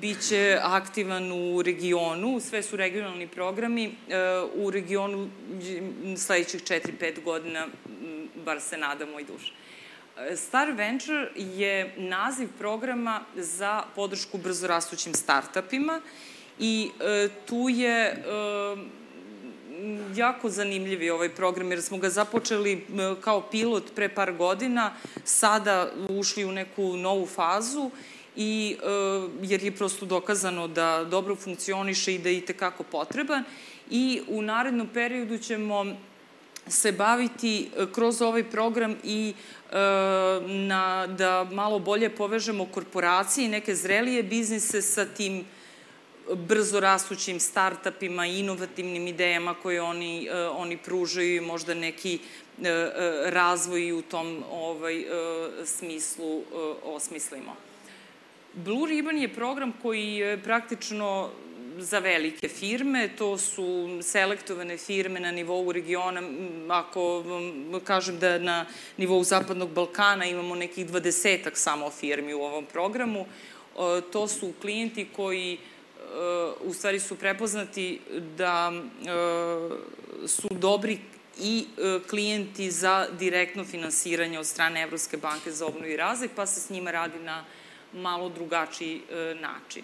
biće 0.01 0.59
aktivan 0.63 1.31
u 1.31 1.61
regionu, 1.61 2.39
sve 2.39 2.63
su 2.63 2.75
regionalni 2.75 3.27
programi, 3.27 3.85
e, 3.85 3.91
u 4.55 4.71
regionu 4.71 5.29
sledećih 6.17 6.63
4-5 6.63 7.23
godina, 7.23 7.67
bar 8.45 8.61
se 8.61 8.77
nadamo 8.77 9.19
i 9.19 9.23
duže. 9.23 9.53
Star 10.35 10.71
Venture 10.71 11.31
je 11.35 11.93
naziv 11.97 12.49
programa 12.57 13.21
za 13.35 13.83
podršku 13.95 14.37
brzorastućim 14.37 15.13
startupima 15.13 16.01
i 16.01 16.38
e, 16.99 17.29
tu 17.45 17.69
je 17.69 17.99
e, 18.05 18.15
jako 20.15 20.49
zanimljivi 20.49 21.09
ovaj 21.09 21.29
program, 21.29 21.71
jer 21.71 21.81
smo 21.81 21.97
ga 21.97 22.09
započeli 22.09 22.85
kao 23.21 23.41
pilot 23.41 23.83
pre 23.95 24.09
par 24.09 24.33
godina, 24.33 24.93
sada 25.23 25.91
ušli 26.09 26.45
u 26.45 26.51
neku 26.51 26.97
novu 26.97 27.25
fazu 27.25 27.91
i 28.35 28.77
e, 28.83 28.87
jer 29.41 29.63
je 29.63 29.71
prosto 29.71 30.05
dokazano 30.05 30.67
da 30.67 31.05
dobro 31.11 31.35
funkcioniše 31.35 32.15
i 32.15 32.19
da 32.19 32.29
je 32.29 32.37
i 32.37 32.45
tekako 32.45 32.83
potreban. 32.83 33.43
I 33.89 34.21
u 34.27 34.41
narednom 34.41 34.87
periodu 34.87 35.37
ćemo 35.37 35.85
se 36.67 36.91
baviti 36.91 37.69
e, 37.77 37.85
kroz 37.91 38.21
ovaj 38.21 38.43
program 38.43 38.95
i 39.03 39.33
e, 39.33 39.75
na, 40.47 41.07
da 41.07 41.47
malo 41.51 41.79
bolje 41.79 42.09
povežemo 42.09 42.65
korporacije 42.65 43.45
i 43.45 43.49
neke 43.49 43.75
zrelije 43.75 44.23
biznise 44.23 44.81
sa 44.81 45.05
tim 45.05 45.45
brzo 46.35 46.79
rastućim 46.79 47.39
startupima, 47.39 48.25
inovativnim 48.25 49.07
idejama 49.07 49.53
koje 49.53 49.81
oni, 49.81 50.29
oni 50.51 50.77
pružaju 50.77 51.35
i 51.35 51.41
možda 51.41 51.73
neki 51.73 52.19
razvoj 53.25 53.91
u 53.91 54.01
tom 54.01 54.43
ovaj, 54.51 55.05
smislu 55.65 56.43
osmislimo. 56.83 57.55
Blue 58.53 58.89
Ribbon 58.89 59.17
je 59.17 59.33
program 59.33 59.73
koji 59.81 60.13
je 60.13 60.43
praktično 60.43 61.29
za 61.77 61.99
velike 61.99 62.47
firme, 62.47 63.09
to 63.17 63.37
su 63.37 63.99
selektovane 64.01 64.77
firme 64.77 65.19
na 65.19 65.31
nivou 65.31 65.71
regiona, 65.71 66.21
ako 66.67 67.23
kažem 67.83 68.19
da 68.19 68.39
na 68.39 68.65
nivou 68.97 69.23
Zapadnog 69.23 69.69
Balkana 69.69 70.25
imamo 70.25 70.55
nekih 70.55 70.87
dvadesetak 70.87 71.57
samo 71.57 71.89
firmi 71.91 72.33
u 72.33 72.41
ovom 72.41 72.65
programu, 72.65 73.25
to 74.11 74.27
su 74.27 74.53
klijenti 74.61 75.07
koji 75.15 75.57
u 76.63 76.73
stvari 76.73 76.99
su 76.99 77.15
prepoznati 77.15 77.99
da 78.37 78.71
su 80.27 80.47
dobri 80.51 80.99
i 81.39 81.65
klijenti 82.09 82.71
za 82.71 83.07
direktno 83.19 83.65
finansiranje 83.65 84.39
od 84.39 84.45
strane 84.47 84.81
Evropske 84.81 85.17
banke 85.17 85.51
za 85.51 85.65
obnovu 85.65 85.87
i 85.87 85.97
razvoj, 85.97 86.29
pa 86.35 86.45
se 86.45 86.59
s 86.59 86.69
njima 86.69 86.91
radi 86.91 87.19
na 87.19 87.45
malo 87.93 88.29
drugačiji 88.29 89.01
način. 89.41 89.83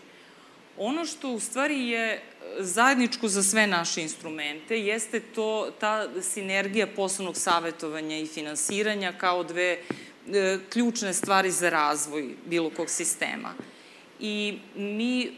Ono 0.78 1.06
što 1.06 1.30
u 1.30 1.40
stvari 1.40 1.88
je 1.88 2.22
zajedničko 2.60 3.28
za 3.28 3.44
sve 3.44 3.68
naše 3.68 4.02
instrumente 4.02 4.80
jeste 4.80 5.20
to, 5.20 5.72
ta 5.80 6.08
sinergija 6.22 6.88
poslovnog 6.88 7.38
savjetovanja 7.38 8.18
i 8.18 8.28
finansiranja 8.28 9.14
kao 9.18 9.44
dve 9.44 9.80
e, 10.34 10.60
ključne 10.70 11.14
stvari 11.14 11.52
za 11.52 11.70
razvoj 11.70 12.30
bilo 12.46 12.70
kog 12.70 12.90
sistema. 12.90 13.54
I 14.20 14.58
mi 14.76 15.24
e, 15.24 15.30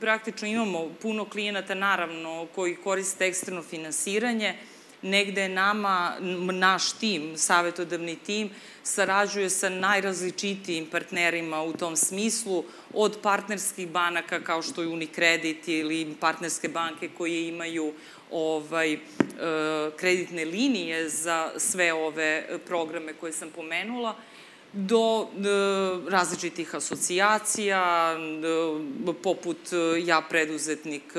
praktično 0.00 0.48
imamo 0.48 0.88
puno 1.02 1.24
klijenata, 1.24 1.74
naravno, 1.74 2.46
koji 2.54 2.76
koriste 2.76 3.26
eksterno 3.26 3.62
finansiranje, 3.62 4.54
negde 5.02 5.48
nama, 5.48 6.12
naš 6.52 6.92
tim, 6.92 7.32
savjetodavni 7.36 8.16
tim, 8.16 8.50
sarađuje 8.82 9.50
sa 9.50 9.68
najrazličitijim 9.68 10.86
partnerima 10.86 11.62
u 11.62 11.72
tom 11.72 11.96
smislu, 11.96 12.64
od 12.94 13.18
partnerskih 13.22 13.88
banaka 13.88 14.40
kao 14.40 14.62
što 14.62 14.82
je 14.82 14.88
Unicredit 14.88 15.68
ili 15.68 16.14
partnerske 16.20 16.68
banke 16.68 17.08
koje 17.18 17.48
imaju 17.48 17.92
ovaj, 18.30 18.92
e, 18.92 18.98
kreditne 19.96 20.44
linije 20.44 21.08
za 21.08 21.50
sve 21.56 21.92
ove 21.92 22.46
programe 22.66 23.12
koje 23.12 23.32
sam 23.32 23.50
pomenula, 23.50 24.16
do 24.72 25.22
e, 25.22 26.10
različitih 26.10 26.74
asocijacija, 26.74 28.16
e, 28.16 29.12
poput 29.22 29.58
ja 30.04 30.22
preduzetnik 30.28 31.14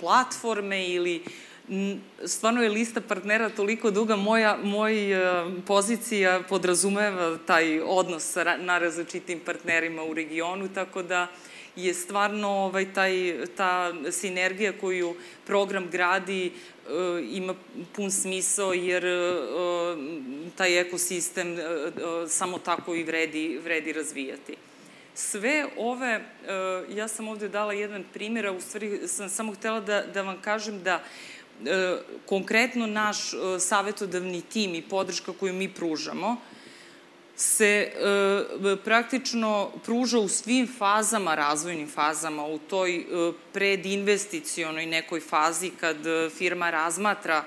platforme 0.00 0.88
ili 0.88 1.22
stvarno 2.24 2.62
je 2.62 2.68
lista 2.68 3.00
partnera 3.00 3.48
toliko 3.48 3.90
duga, 3.90 4.16
moja 4.16 4.58
moj 4.62 5.12
e, 5.12 5.44
pozicija 5.66 6.42
podrazumeva 6.48 7.38
taj 7.46 7.80
odnos 7.80 8.36
na 8.58 8.78
različitim 8.78 9.40
partnerima 9.40 10.02
u 10.02 10.14
regionu, 10.14 10.68
tako 10.74 11.02
da 11.02 11.26
je 11.76 11.94
stvarno 11.94 12.48
ovaj, 12.48 12.92
taj, 12.92 13.34
ta 13.56 13.92
sinergija 14.10 14.72
koju 14.80 15.14
program 15.46 15.88
gradi 15.90 16.46
e, 16.46 16.50
ima 17.30 17.54
pun 17.92 18.10
smisao 18.10 18.72
jer 18.72 19.04
e, 19.06 19.42
taj 20.56 20.80
ekosistem 20.80 21.56
samo 22.28 22.58
tako 22.58 22.94
i 22.94 23.04
vredi, 23.04 23.60
vredi 23.64 23.92
razvijati. 23.92 24.56
Sve 25.14 25.66
ove, 25.76 26.20
ja 26.94 27.08
sam 27.08 27.28
ovde 27.28 27.48
dala 27.48 27.72
jedan 27.72 28.04
primjer, 28.14 28.46
a 28.46 28.52
u 28.52 28.60
stvari 28.60 29.08
sam 29.08 29.28
samo 29.28 29.52
htela 29.52 29.80
da, 29.80 30.02
da 30.14 30.22
vam 30.22 30.40
kažem 30.42 30.82
da 30.82 31.04
E, 31.66 31.96
konkretno 32.26 32.86
naš 32.86 33.32
e, 33.32 33.36
savetodavni 33.60 34.42
tim 34.42 34.74
i 34.74 34.82
podrška 34.82 35.32
koju 35.40 35.52
mi 35.52 35.68
pružamo 35.68 36.36
se 37.36 37.66
e, 37.66 38.76
praktično 38.84 39.70
pruža 39.84 40.18
u 40.18 40.28
svim 40.28 40.68
fazama, 40.78 41.34
razvojnim 41.34 41.88
fazama, 41.88 42.46
u 42.46 42.58
toj 42.58 43.04
predinvesticijonoj 43.52 44.86
nekoj 44.86 45.20
fazi 45.20 45.70
kad 45.80 45.96
firma 46.36 46.70
razmatra 46.70 47.44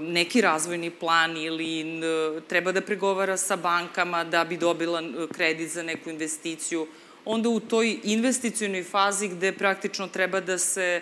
neki 0.00 0.40
razvojni 0.40 0.90
plan 0.90 1.36
ili 1.36 2.00
treba 2.48 2.72
da 2.72 2.80
pregovara 2.80 3.36
sa 3.36 3.56
bankama 3.56 4.24
da 4.24 4.44
bi 4.44 4.56
dobila 4.56 5.02
kredit 5.32 5.70
za 5.70 5.82
neku 5.82 6.10
investiciju, 6.10 6.86
onda 7.24 7.48
u 7.48 7.60
toj 7.60 7.98
investicijnoj 8.04 8.84
fazi 8.84 9.28
gde 9.28 9.52
praktično 9.52 10.08
treba 10.08 10.40
da 10.40 10.58
se 10.58 11.00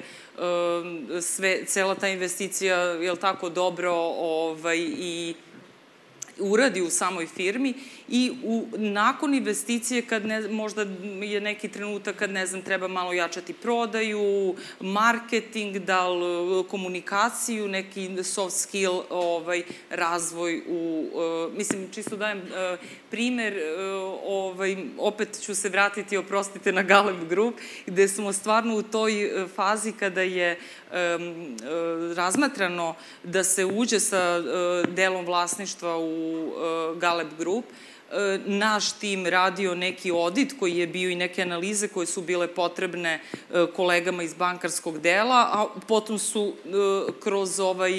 sve, 1.20 1.64
cela 1.66 1.94
ta 1.94 2.08
investicija, 2.08 2.76
je 2.76 3.16
tako, 3.16 3.48
dobro 3.48 3.92
ovaj, 3.92 4.78
i 4.78 5.34
uradi 6.38 6.82
u 6.82 6.90
samoj 6.90 7.26
firmi 7.26 7.74
i 8.08 8.32
u, 8.44 8.66
nakon 8.76 9.34
investicije 9.34 10.02
kad 10.02 10.26
ne, 10.26 10.48
možda 10.48 10.86
je 11.20 11.40
neki 11.40 11.68
trenutak 11.68 12.16
kad 12.16 12.30
ne 12.30 12.46
znam 12.46 12.62
treba 12.62 12.88
malo 12.88 13.12
jačati 13.12 13.52
prodaju, 13.52 14.54
marketing, 14.80 15.78
da 15.78 16.06
komunikaciju, 16.70 17.68
neki 17.68 18.24
soft 18.24 18.56
skill 18.56 19.02
ovaj, 19.10 19.62
razvoj 19.90 20.62
u, 20.68 21.08
uh, 21.12 21.56
mislim 21.56 21.90
čisto 21.92 22.16
dajem 22.16 22.38
uh, 22.38 22.78
primer, 23.10 23.54
uh, 23.54 24.20
ovaj, 24.26 24.76
opet 24.98 25.40
ću 25.42 25.54
se 25.54 25.68
vratiti, 25.68 26.16
oprostite, 26.16 26.72
na 26.72 26.82
Galeb 26.82 27.28
Group, 27.28 27.54
gde 27.86 28.08
smo 28.08 28.32
stvarno 28.32 28.76
u 28.76 28.82
toj 28.82 29.30
fazi 29.56 29.92
kada 29.92 30.22
je 30.22 30.52
um, 30.56 30.85
razmatrano 32.16 32.94
da 33.22 33.44
se 33.44 33.64
uđe 33.64 34.00
sa 34.00 34.40
delom 34.88 35.24
vlasništva 35.26 35.98
u 35.98 36.52
Galeb 36.96 37.28
Group, 37.38 37.64
naš 38.46 38.92
tim 38.92 39.26
radio 39.26 39.74
neki 39.74 40.10
odit 40.10 40.58
koji 40.58 40.76
je 40.76 40.86
bio 40.86 41.10
i 41.10 41.14
neke 41.14 41.42
analize 41.42 41.88
koje 41.88 42.06
su 42.06 42.22
bile 42.22 42.48
potrebne 42.48 43.20
kolegama 43.76 44.22
iz 44.22 44.34
bankarskog 44.34 44.98
dela, 44.98 45.48
a 45.52 45.66
potom 45.88 46.18
su 46.18 46.54
kroz 47.22 47.60
ovaj 47.60 47.92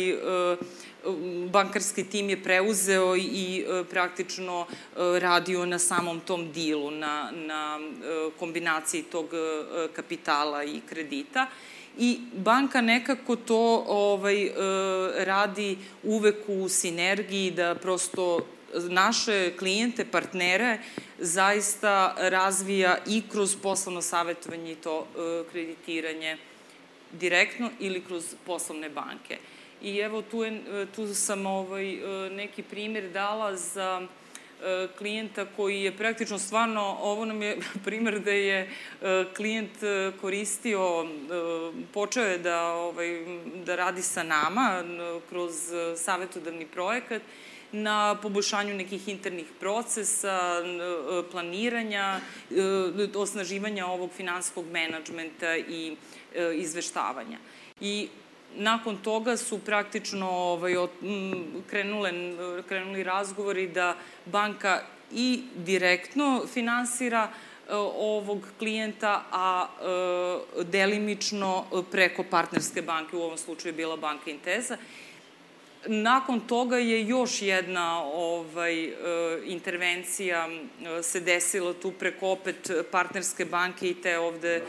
bankarski 1.51 2.03
tim 2.03 2.29
je 2.29 2.43
preuzeo 2.43 3.15
i 3.15 3.65
praktično 3.89 4.65
radio 4.95 5.65
na 5.65 5.79
samom 5.79 6.19
tom 6.19 6.51
dilu, 6.51 6.91
na, 6.91 7.31
na 7.31 7.79
kombinaciji 8.39 9.03
tog 9.03 9.25
kapitala 9.95 10.63
i 10.63 10.81
kredita 10.89 11.47
i 11.97 12.19
banka 12.33 12.81
nekako 12.81 13.35
to 13.35 13.83
ovaj, 13.87 14.51
radi 15.25 15.77
uvek 16.03 16.35
u 16.47 16.69
sinergiji 16.69 17.51
da 17.51 17.75
prosto 17.75 18.39
naše 18.73 19.57
klijente, 19.57 20.05
partnere 20.05 20.79
zaista 21.19 22.15
razvija 22.17 22.97
i 23.07 23.23
kroz 23.31 23.55
poslovno 23.55 24.01
savjetovanje 24.01 24.71
i 24.71 24.75
to 24.75 24.99
e, 24.99 25.43
kreditiranje 25.51 26.37
direktno 27.11 27.69
ili 27.79 28.03
kroz 28.03 28.35
poslovne 28.45 28.89
banke. 28.89 29.37
I 29.81 29.97
evo 29.97 30.21
tu, 30.21 30.43
je, 30.43 30.51
e, 30.51 30.85
tu 30.95 31.13
sam 31.13 31.45
ovaj, 31.45 31.93
e, 31.93 32.29
neki 32.29 32.63
primjer 32.63 33.09
dala 33.09 33.55
za 33.55 34.07
klijenta 34.97 35.45
koji 35.55 35.81
je 35.81 35.97
praktično 35.97 36.39
stvarno, 36.39 36.97
ovo 37.01 37.25
nam 37.25 37.41
je 37.41 37.57
primjer 37.85 38.19
da 38.19 38.31
je 38.31 38.69
klijent 39.35 39.71
koristio, 40.21 41.07
počeo 41.93 42.23
je 42.23 42.37
da, 42.37 42.73
ovaj, 42.73 43.25
da 43.65 43.75
radi 43.75 44.01
sa 44.01 44.23
nama 44.23 44.83
kroz 45.29 45.53
savjetodavni 45.95 46.65
projekat 46.65 47.21
na 47.71 48.15
poboljšanju 48.21 48.73
nekih 48.73 49.07
internih 49.07 49.45
procesa, 49.59 50.63
e, 50.63 51.31
planiranja, 51.31 52.19
e, 52.51 53.07
osnaživanja 53.15 53.85
ovog 53.85 54.11
finanskog 54.11 54.65
menadžmenta 54.71 55.57
i 55.57 55.95
e, 56.35 56.51
izveštavanja. 56.55 57.37
I 57.81 58.07
nakon 58.57 58.97
toga 58.97 59.37
su 59.37 59.59
praktično 59.59 60.29
ovaj, 60.29 60.73
krenule, 61.69 62.11
krenuli 62.67 63.03
razgovori 63.03 63.67
da 63.67 63.95
banka 64.25 64.81
i 65.11 65.43
direktno 65.55 66.43
finansira 66.53 67.29
ovog 67.99 68.47
klijenta, 68.59 69.23
a 69.31 69.67
delimično 70.63 71.65
preko 71.91 72.23
partnerske 72.23 72.81
banke, 72.81 73.15
u 73.15 73.21
ovom 73.21 73.37
slučaju 73.37 73.69
je 73.73 73.77
bila 73.77 73.97
banka 73.97 74.31
Inteza, 74.31 74.77
Nakon 75.85 76.39
toga 76.39 76.77
je 76.77 77.07
još 77.07 77.41
jedna 77.41 78.03
ovaj, 78.03 78.85
e, 78.85 78.93
intervencija 79.45 80.47
e, 80.49 81.03
se 81.03 81.19
desila 81.19 81.73
tu 81.73 81.91
preko 81.91 82.29
opet 82.29 82.71
partnerske 82.91 83.45
banke 83.45 83.89
i 83.89 83.93
te 83.93 84.17
ovde 84.17 84.55
e, 84.55 84.61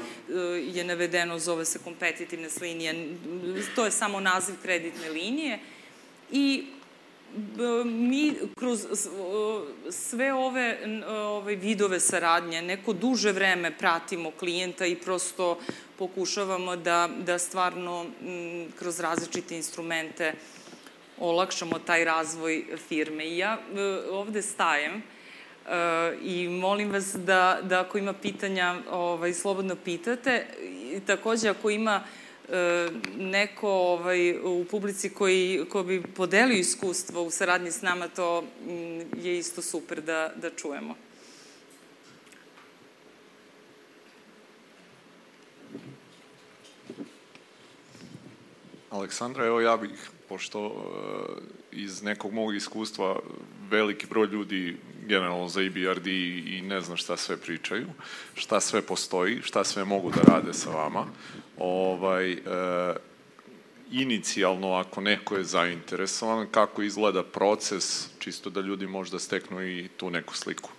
je 0.74 0.84
navedeno, 0.84 1.38
zove 1.38 1.64
se 1.64 1.78
kompetitivne 1.84 2.48
linije. 2.60 3.16
To 3.74 3.84
je 3.84 3.90
samo 3.90 4.20
naziv 4.20 4.54
kreditne 4.62 5.10
linije. 5.10 5.58
I 6.30 6.64
mi 7.84 8.34
kroz 8.58 8.86
sve 9.90 10.32
ove, 10.32 10.78
ove 11.08 11.56
vidove 11.56 12.00
saradnje 12.00 12.62
neko 12.62 12.92
duže 12.92 13.32
vreme 13.32 13.78
pratimo 13.78 14.30
klijenta 14.30 14.86
i 14.86 14.96
prosto 14.96 15.58
pokušavamo 15.98 16.76
da, 16.76 17.08
da 17.26 17.38
stvarno 17.38 18.06
kroz 18.78 19.00
različite 19.00 19.56
instrumente 19.56 20.32
uh, 20.32 20.57
olakšamo 21.20 21.78
taj 21.78 22.04
razvoj 22.04 22.64
firme. 22.88 23.26
I 23.26 23.38
ja 23.38 23.58
e, 23.76 23.80
ovde 24.10 24.42
stajem 24.42 24.92
e, 24.92 25.02
i 26.22 26.48
molim 26.48 26.90
vas 26.90 27.14
da, 27.14 27.58
da 27.62 27.80
ako 27.80 27.98
ima 27.98 28.12
pitanja, 28.12 28.76
ovaj, 28.90 29.34
slobodno 29.34 29.76
pitate. 29.76 30.46
I 30.96 31.00
takođe, 31.06 31.48
ako 31.48 31.70
ima 31.70 32.02
e, 32.48 32.88
neko 33.16 33.70
ovaj, 33.70 34.38
u 34.38 34.64
publici 34.70 35.10
koji, 35.10 35.64
ko 35.70 35.82
bi 35.82 36.02
podelio 36.02 36.58
iskustvo 36.58 37.22
u 37.22 37.30
saradnji 37.30 37.70
s 37.70 37.82
nama, 37.82 38.08
to 38.08 38.42
mm, 38.42 39.00
je 39.22 39.38
isto 39.38 39.62
super 39.62 40.00
da, 40.00 40.32
da 40.36 40.50
čujemo. 40.50 40.94
Aleksandra, 48.90 49.46
evo 49.46 49.60
ja 49.60 49.76
bih 49.76 50.10
pošto 50.28 50.66
e, 50.66 51.76
iz 51.76 52.02
nekog 52.02 52.32
mog 52.32 52.54
iskustva 52.54 53.20
veliki 53.70 54.06
broj 54.06 54.26
ljudi 54.26 54.76
generalno 55.06 55.48
za 55.48 55.62
EBRD 55.62 56.06
i 56.06 56.62
ne 56.64 56.80
zna 56.80 56.96
šta 56.96 57.16
sve 57.16 57.36
pričaju, 57.36 57.86
šta 58.34 58.60
sve 58.60 58.82
postoji, 58.82 59.42
šta 59.42 59.64
sve 59.64 59.84
mogu 59.84 60.10
da 60.10 60.32
rade 60.32 60.54
sa 60.54 60.70
vama. 60.70 61.06
Ovaj, 61.58 62.32
e, 62.32 62.38
inicijalno, 63.90 64.72
ako 64.72 65.00
neko 65.00 65.36
je 65.36 65.44
zainteresovan, 65.44 66.46
kako 66.50 66.82
izgleda 66.82 67.22
proces, 67.22 68.08
čisto 68.18 68.50
da 68.50 68.60
ljudi 68.60 68.86
možda 68.86 69.18
steknu 69.18 69.62
i 69.62 69.88
tu 69.96 70.10
neku 70.10 70.36
sliku. 70.36 70.70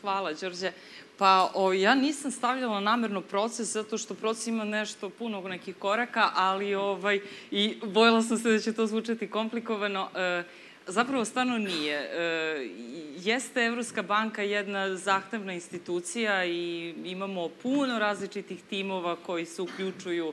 Hvala, 0.00 0.32
Đorđe. 0.32 0.72
Pa 1.18 1.50
o, 1.54 1.72
ja 1.72 1.94
nisam 1.94 2.30
stavljala 2.30 2.80
namerno 2.80 3.20
proces 3.20 3.72
zato 3.72 3.98
što 3.98 4.14
proces 4.14 4.46
ima 4.46 4.64
nešto 4.64 5.10
puno 5.10 5.40
nekih 5.40 5.76
koraka, 5.76 6.30
ali 6.34 6.74
ovaj, 6.74 7.20
i 7.50 7.76
bojala 7.84 8.22
sam 8.22 8.38
se 8.38 8.50
da 8.50 8.58
će 8.58 8.72
to 8.72 8.86
zvučati 8.86 9.30
komplikovano. 9.30 10.08
E, 10.14 10.42
zapravo 10.86 11.24
stvarno 11.24 11.58
nije. 11.58 11.98
E, 11.98 12.68
jeste 13.16 13.64
Evropska 13.64 14.02
banka 14.02 14.42
jedna 14.42 14.96
zahtevna 14.96 15.52
institucija 15.52 16.44
i 16.44 16.94
imamo 17.04 17.48
puno 17.48 17.98
različitih 17.98 18.62
timova 18.62 19.16
koji 19.16 19.46
se 19.46 19.62
uključuju 19.62 20.32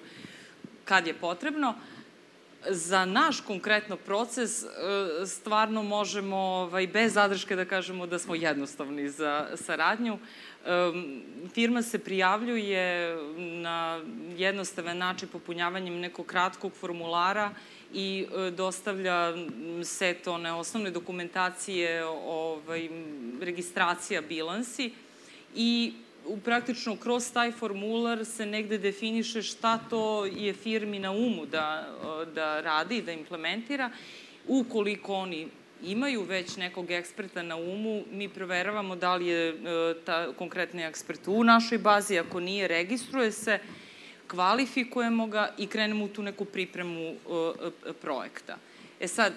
kad 0.86 1.08
je 1.08 1.14
potrebno. 1.14 1.76
Za 2.70 3.06
naš 3.06 3.42
konkretno 3.42 3.98
proces 3.98 4.64
e, 4.64 4.68
stvarno 5.26 5.84
možemo 5.84 6.38
ovaj, 6.38 6.88
bez 6.88 7.14
zadrške 7.14 7.56
da 7.56 7.66
kažemo 7.66 8.08
da 8.08 8.20
smo 8.20 8.36
jednostavni 8.36 9.10
za 9.10 9.48
saradnju. 9.56 10.20
Firma 11.54 11.82
se 11.82 12.00
prijavljuje 12.00 13.16
na 13.38 14.02
jednostavan 14.38 14.98
način 14.98 15.30
popunjavanjem 15.30 16.00
nekog 16.00 16.26
kratkog 16.26 16.74
formulara 16.74 17.52
i 17.94 18.26
e, 18.26 18.52
dostavlja 18.52 19.34
set 19.84 20.28
one 20.28 20.54
osnovne 20.54 20.92
dokumentacije, 20.92 22.06
ovaj, 22.06 22.90
registracija 23.42 24.22
bilansi 24.22 24.92
i 25.56 25.94
praktično 26.44 26.96
kroz 26.96 27.32
taj 27.34 27.52
formular 27.52 28.26
se 28.26 28.46
negde 28.46 28.78
definiše 28.78 29.42
šta 29.42 29.78
to 29.90 30.26
je 30.26 30.54
firmi 30.54 31.00
na 31.00 31.12
umu 31.12 31.46
da, 31.46 31.88
da 32.36 32.62
radi, 32.62 33.02
da 33.02 33.12
implementira. 33.12 33.90
Ukoliko 34.48 35.14
oni 35.14 35.48
imaju 35.84 36.24
već 36.24 36.58
nekog 36.58 36.92
eksperta 36.92 37.44
na 37.44 37.56
umu, 37.56 38.04
mi 38.12 38.30
proveravamo 38.30 38.96
da 38.96 39.16
li 39.16 39.28
je 39.28 39.50
e, 39.50 39.56
ta 40.06 40.34
konkretni 40.38 40.84
ekspert 40.84 41.28
u 41.28 41.44
našoj 41.44 41.78
bazi, 41.78 42.20
ako 42.20 42.40
nije, 42.40 42.68
registruje 42.68 43.32
se, 43.32 43.60
kvalifikujemo 44.28 45.28
ga 45.28 45.54
i 45.58 45.68
krenemo 45.68 46.06
u 46.06 46.08
tu 46.08 46.22
neku 46.22 46.46
pripremu 46.46 47.02
e, 47.02 47.14
e, 47.90 47.94
projekta. 48.02 48.58
E 49.00 49.08
sad, 49.08 49.34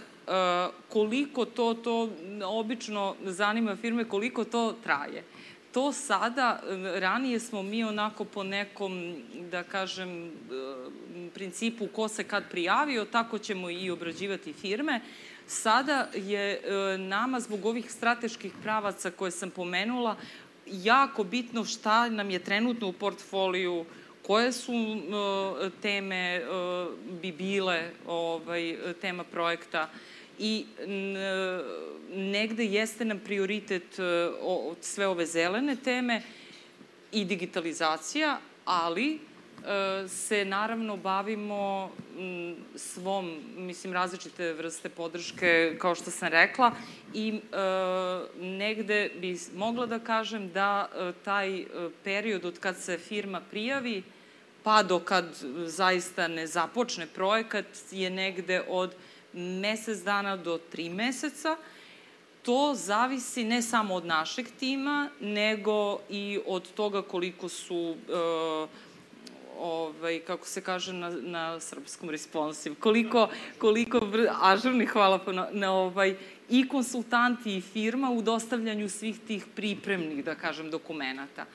koliko 0.88 1.44
to, 1.44 1.74
to 1.74 2.11
obično 2.44 3.14
zanima 3.24 3.76
firme, 3.76 4.04
koliko 4.04 4.44
to 4.44 4.74
traje? 4.82 5.22
To 5.72 5.92
sada, 5.92 6.62
ranije 6.94 7.40
smo 7.40 7.62
mi 7.62 7.85
onako 7.85 8.24
po 8.24 8.42
nekom, 8.42 9.14
da 9.50 9.62
kažem, 9.62 10.32
principu 11.35 11.87
ko 11.87 12.09
se 12.09 12.24
kad 12.24 12.50
prijavio, 12.50 13.04
tako 13.04 13.38
ćemo 13.38 13.70
i 13.70 13.90
obrađivati 13.90 14.52
firme. 14.52 15.00
Sada 15.46 16.09
je 16.14 16.52
e, 16.52 16.98
nama 16.98 17.40
zbog 17.40 17.66
ovih 17.66 17.92
strateških 17.92 18.52
pravaca 18.62 19.11
koje 19.11 19.30
sam 19.30 19.50
pomenula 19.50 20.16
jako 20.66 21.24
bitno 21.24 21.64
šta 21.64 22.09
nam 22.09 22.30
je 22.30 22.38
trenutno 22.38 22.88
u 22.88 22.92
portfoliju, 22.92 23.85
koje 24.22 24.52
su 24.52 24.72
e, 24.72 25.70
teme 25.82 26.16
e, 26.16 26.42
bi 27.22 27.32
bile 27.32 27.90
ovaj, 28.06 28.76
tema 29.00 29.24
projekta. 29.24 29.90
I 30.38 30.66
negde 32.11 32.64
jeste 32.64 33.04
nam 33.04 33.18
prioritet 33.18 33.98
sve 34.80 35.06
ove 35.06 35.26
zelene 35.26 35.76
teme 35.76 36.22
i 37.12 37.24
digitalizacija, 37.24 38.38
ali 38.64 39.18
se 40.09 40.45
naravno 40.45 40.97
bavimo 40.97 41.90
svom, 42.77 43.40
mislim, 43.57 43.92
različite 43.92 44.53
vrste 44.53 44.88
podrške, 44.88 45.77
kao 45.79 45.95
što 45.95 46.11
sam 46.11 46.29
rekla, 46.29 46.73
i 47.14 47.29
e, 47.29 47.40
negde 48.40 49.11
bi 49.21 49.38
mogla 49.55 49.87
da 49.87 49.99
kažem 49.99 50.49
da 50.53 50.88
e, 50.95 51.12
taj 51.25 51.61
e, 51.61 51.66
period 52.05 52.45
od 52.45 52.59
kad 52.59 52.77
se 52.77 52.99
firma 52.99 53.40
prijavi, 53.51 54.03
pa 54.62 54.83
do 54.83 54.99
kad 54.99 55.25
zaista 55.66 56.29
ne 56.29 56.47
započne 56.47 57.07
projekat, 57.07 57.66
je 57.90 58.11
negde 58.11 58.62
od 58.69 58.95
mesec 59.33 59.99
dana 59.99 60.37
do 60.37 60.59
tri 60.59 60.88
meseca. 60.90 61.57
To 62.42 62.75
zavisi 62.75 63.45
ne 63.45 63.62
samo 63.62 63.95
od 63.95 64.07
našeg 64.07 64.47
tima, 64.59 65.09
nego 65.21 65.99
i 66.11 66.40
od 66.47 66.73
toga 66.73 67.03
koliko 67.03 67.49
su 67.49 67.97
ovaj, 69.59 70.21
kako 70.21 70.47
se 70.47 70.61
kaže 70.61 70.92
na, 70.92 71.11
na 71.11 71.61
srpskom 71.61 72.11
responsiv, 72.11 72.75
koliko, 72.81 73.29
koliko 73.59 74.01
ažurni, 74.40 74.87
hvala 74.87 75.21
na, 75.27 75.49
na 75.53 75.73
ovaj, 75.73 76.16
i 76.49 76.69
konsultanti 76.69 77.57
i 77.57 77.61
firma 77.61 78.11
u 78.11 78.23
dostavljanju 78.23 78.88
svih 78.88 79.19
tih 79.27 79.47
pripremnih, 79.55 80.25
da 80.25 80.35
kažem, 80.35 80.71
dokumenta. 80.71 81.47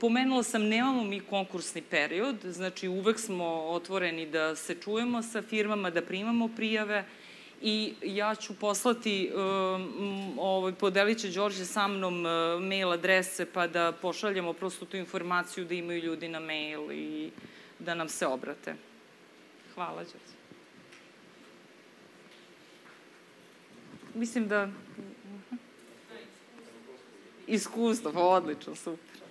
Pomenula 0.00 0.42
sam, 0.42 0.62
nemamo 0.62 1.04
mi 1.04 1.20
konkursni 1.20 1.82
period, 1.82 2.36
znači 2.44 2.88
uvek 2.88 3.18
smo 3.18 3.46
otvoreni 3.46 4.26
da 4.26 4.56
se 4.56 4.74
čujemo 4.74 5.22
sa 5.22 5.42
firmama, 5.42 5.90
da 5.90 6.02
primamo 6.02 6.48
prijave, 6.56 7.04
i 7.68 7.94
ja 8.02 8.34
ću 8.34 8.54
poslati, 8.54 9.32
um, 9.34 10.38
ovaj, 10.38 10.72
podelit 10.72 11.18
će 11.18 11.30
Đorđe 11.30 11.64
sa 11.64 11.88
mnom 11.88 12.26
uh, 12.26 12.62
mail 12.62 12.92
adrese 12.92 13.46
pa 13.52 13.66
da 13.66 13.92
pošaljemo 13.92 14.52
prosto 14.52 14.84
tu 14.84 14.96
informaciju 14.96 15.64
da 15.64 15.74
imaju 15.74 16.02
ljudi 16.02 16.28
na 16.28 16.40
mail 16.40 16.92
i 16.92 17.30
da 17.78 17.94
nam 17.94 18.08
se 18.08 18.26
obrate. 18.26 18.74
Hvala, 19.74 20.04
Đorđe. 20.04 20.36
Mislim 24.14 24.48
da... 24.48 24.68
Iskustvo, 27.46 28.12
pa 28.12 28.20
odlično, 28.20 28.74
super. 28.74 29.25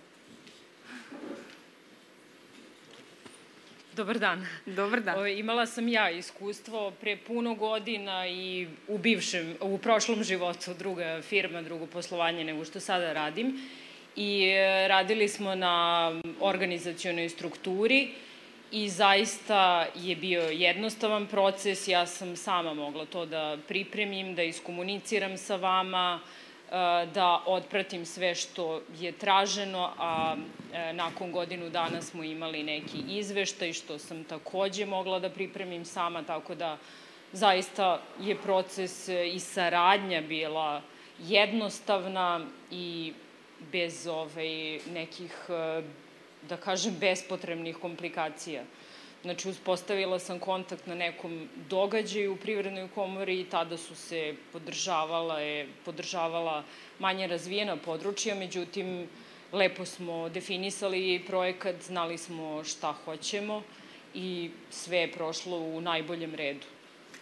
Dobar 3.96 4.20
dan. 4.20 4.48
Dobar 4.66 5.00
dan. 5.00 5.20
O, 5.20 5.28
imala 5.28 5.66
sam 5.66 5.88
ja 5.88 6.10
iskustvo 6.10 6.92
pre 6.92 7.18
puno 7.18 7.54
godina 7.56 8.28
i 8.28 8.68
u 8.88 8.98
bivšem, 8.98 9.56
u 9.62 9.78
prošlom 9.78 10.24
životu 10.24 10.74
druga 10.80 11.22
firma, 11.22 11.62
drugo 11.62 11.86
poslovanje 11.86 12.44
nego 12.44 12.66
što 12.66 12.80
sada 12.80 13.14
radim. 13.14 13.62
I 14.16 14.44
e, 14.44 14.88
radili 14.88 15.28
smo 15.28 15.56
na 15.56 16.12
organizacionoj 16.40 17.30
strukturi 17.30 18.10
i 18.72 18.90
zaista 18.90 19.88
je 19.96 20.16
bio 20.16 20.42
jednostavan 20.42 21.28
proces. 21.28 21.88
Ja 21.88 22.06
sam 22.06 22.36
sama 22.36 22.74
mogla 22.74 23.06
to 23.06 23.26
da 23.26 23.58
pripremim, 23.68 24.36
da 24.36 24.44
iskomuniciram 24.44 25.38
sa 25.38 25.56
vama, 25.56 26.20
da 27.14 27.44
otpratim 27.46 28.06
sve 28.06 28.36
što 28.36 28.82
je 29.00 29.12
traženo, 29.12 29.92
a 29.98 30.36
e, 30.74 30.94
nakon 30.94 31.32
godinu 31.32 31.70
dana 31.70 32.02
smo 32.02 32.24
imali 32.24 32.64
neki 32.64 32.98
izveštaj 33.08 33.74
što 33.74 34.00
sam 34.00 34.24
takođe 34.24 34.86
mogla 34.86 35.20
da 35.20 35.30
pripremim 35.30 35.86
sama, 35.86 36.24
tako 36.24 36.56
da 36.56 36.78
zaista 37.32 38.02
je 38.20 38.36
proces 38.36 39.08
i 39.08 39.40
saradnja 39.40 40.22
bila 40.22 40.82
jednostavna 41.20 42.46
i 42.72 43.14
bez 43.72 44.08
ovaj, 44.08 44.80
nekih, 44.94 45.34
e, 45.50 45.82
da 46.50 46.58
kažem, 46.58 46.96
bespotrebnih 47.00 47.78
komplikacija. 47.78 48.64
Znači, 49.26 49.50
uspostavila 49.50 50.20
sam 50.20 50.40
kontakt 50.40 50.88
na 50.88 50.96
nekom 50.96 51.50
događaju 51.70 52.34
u 52.34 52.36
Privrednoj 52.36 52.88
komori 52.96 53.40
i 53.40 53.44
tada 53.44 53.78
su 53.78 53.96
se 53.96 54.36
podržavala, 54.54 55.40
je, 55.40 55.68
podržavala 55.86 56.64
manje 57.00 57.28
razvijena 57.28 57.78
područja, 57.78 58.36
međutim, 58.36 59.08
lepo 59.52 59.86
smo 59.86 60.30
definisali 60.30 61.24
projekat, 61.28 61.76
znali 61.82 62.18
smo 62.18 62.64
šta 62.64 62.94
hoćemo 63.06 63.64
i 64.14 64.50
sve 64.70 64.98
je 64.98 65.12
prošlo 65.12 65.58
u 65.58 65.82
najboljem 65.82 66.36
redu. 66.36 66.66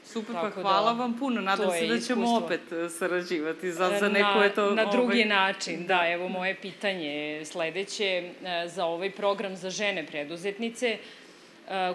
Super, 0.06 0.36
pa 0.36 0.42
Tako 0.42 0.56
pa 0.56 0.62
hvala 0.62 0.94
da, 0.94 1.00
vam 1.00 1.18
puno. 1.20 1.42
Nadam 1.42 1.72
se 1.72 1.88
da 1.88 2.00
ćemo 2.00 2.24
iskustvo. 2.24 2.46
opet 2.46 2.72
e, 2.72 2.90
sarađivati. 2.90 3.72
Za, 3.72 3.98
za 4.00 4.10
neko 4.10 4.40
na, 4.40 4.44
je 4.44 4.54
to... 4.54 4.72
Na 4.76 4.86
drugi 4.86 5.24
ovaj... 5.24 5.26
način, 5.26 5.88
da. 5.88 6.12
Evo 6.12 6.28
moje 6.28 6.56
pitanje 6.56 7.08
je 7.08 7.46
sledeće. 7.46 8.06
E, 8.06 8.68
za 8.68 8.86
ovaj 8.86 9.12
program 9.12 9.56
za 9.56 9.70
žene 9.70 10.06
preduzetnice, 10.06 10.98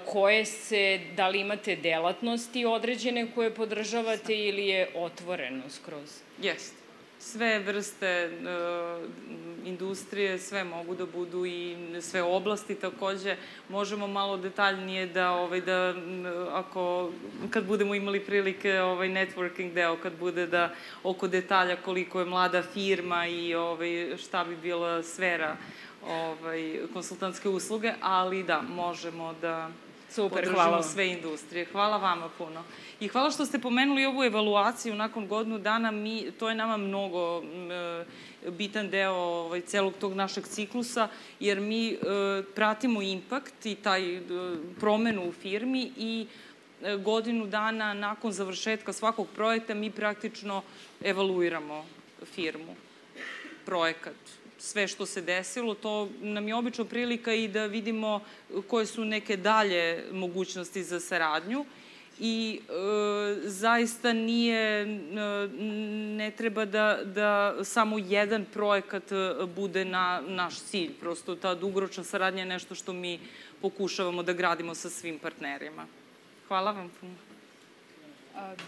koje 0.07 0.44
se, 0.44 1.00
da 1.16 1.28
li 1.28 1.40
imate 1.40 1.76
delatnosti 1.76 2.64
određene 2.64 3.26
koje 3.35 3.54
podržavate 3.54 4.37
ili 4.37 4.66
je 4.66 4.90
otvoreno 4.94 5.62
skroz? 5.70 6.20
Jeste. 6.42 6.78
Sve 7.20 7.59
vrste 7.59 8.31
uh, 8.31 9.04
industrije, 9.66 10.38
sve 10.38 10.64
mogu 10.64 10.94
da 10.94 11.07
budu 11.07 11.46
i 11.46 11.76
sve 12.00 12.22
oblasti 12.22 12.74
takođe. 12.74 13.37
Možemo 13.68 14.07
malo 14.07 14.37
detaljnije 14.37 15.07
da, 15.07 15.31
ovaj, 15.31 15.61
da 15.61 15.94
ako, 16.52 17.12
kad 17.50 17.66
budemo 17.66 17.94
imali 17.94 18.20
prilike 18.20 18.81
ovaj, 18.81 19.09
networking 19.09 19.72
deo, 19.72 19.96
kad 19.96 20.12
bude 20.18 20.46
da 20.46 20.74
oko 21.02 21.28
detalja 21.28 21.76
koliko 21.76 22.20
je 22.20 22.26
mlada 22.26 22.62
firma 22.62 23.26
i 23.26 23.54
ovaj, 23.54 24.16
šta 24.16 24.44
bi 24.44 24.57
bila 24.57 25.02
sfera 25.02 25.57
ovaj, 26.06 26.80
konsultantske 26.92 27.48
usluge, 27.48 27.92
ali 28.00 28.42
da, 28.42 28.62
možemo 28.62 29.34
da 29.40 29.70
Super, 30.11 30.30
podržimo 30.30 30.54
hvala. 30.54 30.82
sve 30.82 31.08
industrije. 31.08 31.66
Hvala 31.72 31.96
vama 31.96 32.28
puno. 32.38 32.64
I 33.00 33.08
hvala 33.08 33.30
što 33.30 33.46
ste 33.46 33.58
pomenuli 33.58 34.06
ovu 34.06 34.24
evaluaciju 34.24 34.94
nakon 34.94 35.28
godinu 35.28 35.58
dana. 35.58 35.90
Mi, 35.90 36.30
to 36.38 36.48
je 36.48 36.54
nama 36.54 36.76
mnogo 36.76 37.42
e, 37.42 38.50
bitan 38.50 38.90
deo 38.90 39.12
ovaj, 39.14 39.61
celog 39.61 39.94
tog 40.00 40.14
našeg 40.14 40.46
ciklusa, 40.46 41.08
jer 41.40 41.61
mi 41.61 41.92
e, 41.92 41.96
pratimo 42.54 43.02
impakt 43.02 43.66
i 43.66 43.74
taj 43.74 44.16
e, 44.16 44.22
promenu 44.80 45.28
u 45.28 45.32
firmi 45.32 45.92
i 45.96 46.26
e, 46.82 46.96
godinu 46.96 47.46
dana 47.46 47.94
nakon 47.94 48.32
završetka 48.32 48.92
svakog 48.92 49.26
projekta 49.34 49.74
mi 49.74 49.90
praktično 49.90 50.62
evaluiramo 51.04 51.84
firmu, 52.34 52.76
projekat 53.66 54.38
sve 54.58 54.88
što 54.88 55.06
se 55.06 55.22
desilo, 55.22 55.74
to 55.74 56.08
nam 56.20 56.48
je 56.48 56.54
obično 56.54 56.84
prilika 56.84 57.34
i 57.34 57.48
da 57.48 57.66
vidimo 57.66 58.20
koje 58.68 58.86
su 58.86 59.04
neke 59.04 59.36
dalje 59.36 60.04
mogućnosti 60.12 60.82
za 60.84 61.00
saradnju 61.00 61.64
i 62.20 62.60
e, 62.68 63.48
zaista 63.48 64.12
nije, 64.12 64.82
e, 64.82 64.86
ne 66.16 66.30
treba 66.30 66.64
da, 66.64 66.98
da 67.04 67.54
samo 67.64 67.98
jedan 67.98 68.44
projekat 68.52 69.12
e, 69.12 69.46
bude 69.54 69.84
na 69.84 70.22
naš 70.26 70.58
cilj. 70.58 70.92
Prosto 71.00 71.36
ta 71.36 71.54
dugoročna 71.54 72.04
saradnja 72.04 72.42
je 72.42 72.46
nešto 72.46 72.74
što 72.74 72.92
mi 72.92 73.20
pokušavamo 73.62 74.22
da 74.22 74.32
gradimo 74.32 74.74
sa 74.74 74.90
svim 74.90 75.18
partnerima. 75.18 75.86
Hvala 76.48 76.72
vam 76.72 76.90
puno. 77.00 77.14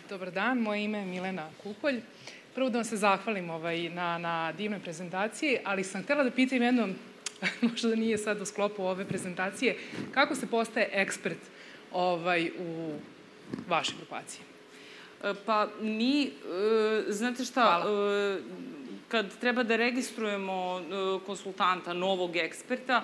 Dobar 0.08 0.30
dan, 0.30 0.58
moje 0.58 0.84
ime 0.84 0.98
je 0.98 1.06
Milena 1.06 1.50
Kupolj. 1.62 2.00
Prvo 2.54 2.70
da 2.70 2.78
vam 2.78 2.84
se 2.84 2.96
zahvalim 2.96 3.50
ovaj, 3.50 3.88
na, 3.88 4.18
na 4.18 4.52
divnoj 4.52 4.80
prezentaciji, 4.80 5.58
ali 5.64 5.84
sam 5.84 6.02
htela 6.02 6.24
da 6.24 6.30
pitam 6.30 6.62
jedno, 6.62 6.88
možda 7.62 7.88
da 7.88 7.96
nije 7.96 8.18
sad 8.18 8.40
u 8.40 8.44
sklopu 8.44 8.82
ove 8.82 9.04
prezentacije, 9.04 9.76
kako 10.12 10.34
se 10.34 10.46
postaje 10.46 10.88
ekspert 10.92 11.38
ovaj, 11.92 12.50
u 12.58 12.92
vašoj 13.68 13.94
grupaciji? 13.96 14.40
E, 15.24 15.34
pa 15.46 15.68
mi, 15.80 16.22
e, 16.26 16.30
znate 17.08 17.44
šta. 17.44 17.84
E, 17.86 18.38
kad 19.08 19.38
treba 19.38 19.62
da 19.62 19.76
registrujemo 19.76 20.82
konsultanta, 21.26 21.92
novog 21.92 22.36
eksperta, 22.36 23.02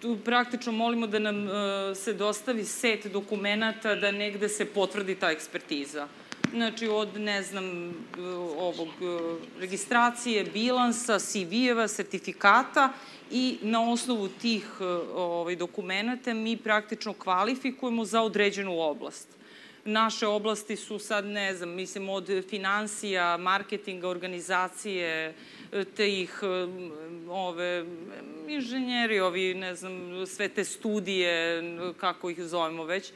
tu 0.00 0.18
praktično 0.24 0.72
molimo 0.72 1.06
da 1.06 1.18
nam 1.18 1.48
se 1.94 2.12
dostavi 2.12 2.64
set 2.64 3.06
dokumenta 3.06 3.94
da 3.94 4.10
negde 4.10 4.48
se 4.48 4.64
potvrdi 4.64 5.14
ta 5.14 5.30
ekspertiza 5.30 6.08
znači 6.54 6.88
od, 6.88 7.20
ne 7.20 7.42
znam, 7.42 7.94
ovog, 8.58 8.88
registracije, 9.60 10.44
bilansa, 10.44 11.18
CV-eva, 11.18 11.88
sertifikata 11.88 12.92
i 13.30 13.58
na 13.62 13.90
osnovu 13.90 14.28
tih 14.28 14.80
ovaj, 15.14 15.56
dokumenta 15.56 16.34
mi 16.34 16.56
praktično 16.56 17.12
kvalifikujemo 17.12 18.04
za 18.04 18.22
određenu 18.22 18.80
oblast. 18.80 19.28
Naše 19.84 20.26
oblasti 20.26 20.76
su 20.76 20.98
sad, 20.98 21.24
ne 21.24 21.54
znam, 21.54 21.70
mislim, 21.70 22.08
od 22.08 22.44
financija, 22.50 23.36
marketinga, 23.36 24.08
organizacije, 24.08 25.34
te 25.96 26.20
ih, 26.20 26.40
ove, 27.28 27.84
inženjeri, 28.48 29.20
ovi, 29.20 29.54
ne 29.54 29.74
znam, 29.74 30.26
sve 30.26 30.48
te 30.48 30.64
studije, 30.64 31.62
kako 31.96 32.30
ih 32.30 32.42
zovemo 32.42 32.84
već, 32.84 33.12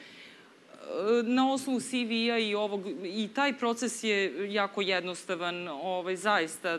na 1.24 1.52
osnovu 1.52 1.80
CV-a 1.80 2.38
i 2.38 2.54
ovog, 2.54 2.82
i 3.04 3.28
taj 3.34 3.58
proces 3.58 4.04
je 4.04 4.52
jako 4.52 4.80
jednostavan, 4.80 5.68
ovaj, 5.68 6.16
zaista. 6.16 6.78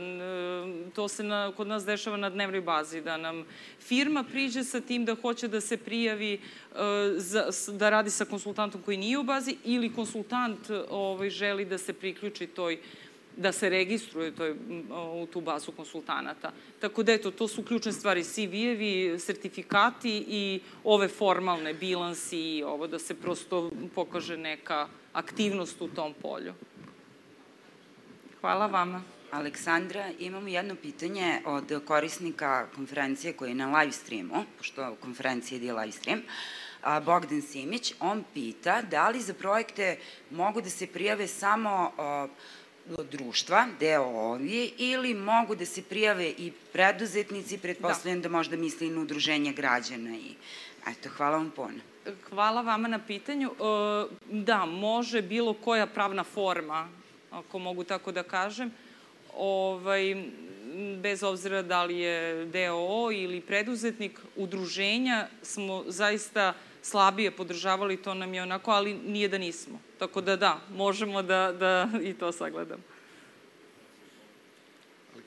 To 0.95 1.07
se 1.07 1.23
na, 1.23 1.51
kod 1.57 1.67
nas 1.67 1.85
dešava 1.85 2.17
na 2.17 2.29
dnevnoj 2.29 2.61
bazi, 2.61 3.01
da 3.01 3.17
nam 3.17 3.45
firma 3.79 4.23
priđe 4.23 4.63
sa 4.63 4.81
tim 4.81 5.05
da 5.05 5.15
hoće 5.15 5.47
da 5.47 5.61
se 5.61 5.77
prijavi 5.77 6.33
e, 6.33 6.39
za, 7.15 7.49
da 7.67 7.89
radi 7.89 8.09
sa 8.09 8.25
konsultantom 8.25 8.81
koji 8.81 8.97
nije 8.97 9.17
u 9.17 9.23
bazi 9.23 9.55
ili 9.65 9.93
konsultant 9.93 10.69
ovaj, 10.89 11.29
želi 11.29 11.65
da 11.65 11.77
se 11.77 11.93
priključi 11.93 12.47
toj 12.47 12.79
da 13.39 13.51
se 13.51 13.69
registruje 13.69 14.31
to 14.35 14.45
je, 14.45 14.55
u 15.13 15.27
tu 15.33 15.41
bazu 15.41 15.71
konsultanata. 15.71 16.51
Tako 16.79 17.03
da, 17.03 17.13
eto, 17.13 17.31
to 17.31 17.47
su 17.47 17.63
ključne 17.63 17.91
stvari, 17.91 18.23
CV-evi, 18.23 19.19
sertifikati 19.19 20.25
i 20.27 20.61
ove 20.83 21.07
formalne 21.07 21.73
bilansi 21.73 22.37
i 22.37 22.63
ovo 22.63 22.87
da 22.87 22.99
se 22.99 23.13
prosto 23.13 23.71
pokaže 23.95 24.37
neka 24.37 24.87
aktivnost 25.13 25.81
u 25.81 25.87
tom 25.87 26.13
polju. 26.21 26.53
Hvala 28.41 28.67
vama. 28.67 29.01
Aleksandra, 29.31 30.09
imamo 30.19 30.47
jedno 30.47 30.75
pitanje 30.75 31.41
od 31.45 31.81
korisnika 31.85 32.67
konferencije 32.75 33.33
koji 33.33 33.49
je 33.49 33.55
na 33.55 33.79
live 33.79 33.91
streamu, 33.91 34.43
pošto 34.57 34.95
konferencija 35.01 35.57
ide 35.57 35.73
live 35.73 35.91
stream. 35.91 36.21
Bogdan 37.05 37.41
Simić, 37.41 37.93
on 37.99 38.23
pita 38.33 38.81
da 38.81 39.09
li 39.09 39.21
za 39.21 39.33
projekte 39.33 39.97
mogu 40.31 40.61
da 40.61 40.69
se 40.69 40.87
prijave 40.87 41.27
samo 41.27 41.91
uh, 41.97 42.29
društva, 43.11 43.67
deo 43.79 44.03
ovi, 44.03 44.73
ili 44.77 45.13
mogu 45.13 45.55
da 45.55 45.65
se 45.65 45.83
prijave 45.83 46.29
i 46.37 46.51
preduzetnici, 46.73 47.57
pretpostavljam 47.57 48.21
da. 48.21 48.29
da 48.29 48.37
možda 48.37 48.57
misli 48.57 48.87
i 48.87 48.89
na 48.89 49.01
udruženje 49.01 49.53
građana 49.53 50.15
i 50.17 50.33
eto, 50.87 51.09
hvala 51.09 51.37
vam 51.37 51.51
puno. 51.55 51.79
Hvala 52.29 52.61
vama 52.61 52.87
na 52.87 52.99
pitanju. 52.99 53.51
E, 53.51 54.05
da, 54.31 54.65
može 54.65 55.21
bilo 55.21 55.53
koja 55.53 55.87
pravna 55.87 56.23
forma, 56.23 56.89
ako 57.31 57.59
mogu 57.59 57.83
tako 57.83 58.11
da 58.11 58.23
kažem, 58.23 58.71
ovaj, 59.37 60.23
bez 61.01 61.23
obzira 61.23 61.61
da 61.61 61.83
li 61.83 61.99
je 61.99 62.45
DOO 62.45 63.11
ili 63.11 63.41
preduzetnik, 63.41 64.19
udruženja 64.35 65.27
smo 65.41 65.83
zaista 65.87 66.53
slabije 66.81 67.31
podržavali, 67.31 67.97
to 67.97 68.13
nam 68.13 68.33
je 68.33 68.43
onako, 68.43 68.71
ali 68.71 68.93
nije 68.93 69.27
da 69.27 69.37
nismo. 69.37 69.79
Tako 69.99 70.21
da 70.21 70.35
da, 70.35 70.61
možemo 70.75 71.21
da, 71.21 71.51
da 71.59 71.89
i 72.03 72.13
to 72.13 72.31
sagledamo. 72.31 72.83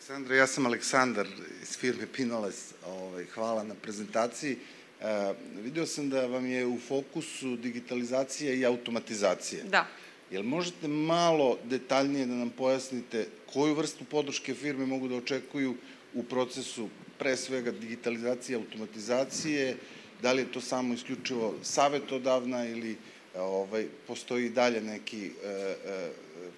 Aleksandra, 0.03 0.37
ja 0.37 0.47
sam 0.47 0.67
Aleksandar 0.67 1.27
iz 1.63 1.77
firme 1.79 2.07
Pinoles. 2.07 2.75
Ovaj, 2.87 3.25
hvala 3.25 3.63
na 3.63 3.75
prezentaciji. 3.75 4.57
E, 5.01 5.35
video 5.63 5.87
sam 5.87 6.11
da 6.11 6.27
vam 6.27 6.47
je 6.47 6.67
u 6.67 6.79
fokusu 6.79 7.57
digitalizacija 7.57 8.55
i 8.55 8.65
automatizacija. 8.65 9.65
Da. 9.65 9.87
Jel 10.31 10.43
možete 10.43 10.89
malo 10.89 11.59
detaljnije 11.65 12.27
da 12.27 12.35
nam 12.35 12.51
pojasnite 12.51 13.27
koju 13.53 13.75
vrstu 13.75 14.05
podrške 14.05 14.55
firme 14.55 14.87
mogu 14.87 15.09
da 15.09 15.15
očekuju 15.15 15.75
u 16.15 16.23
procesu 16.23 16.89
pre 17.19 17.37
svega 17.37 17.71
digitalizacije 17.71 18.57
automatizacije, 18.57 19.77
da 20.23 20.33
li 20.33 20.43
je 20.43 20.53
to 20.53 20.61
samo 20.61 20.95
isključivo 20.95 21.55
savetodavna 21.63 22.67
ili 22.67 22.97
ovaj, 23.37 23.87
postoji 24.07 24.51
dalje 24.51 24.81
neki 24.81 25.27
e, 25.27 25.49
e, 25.49 26.11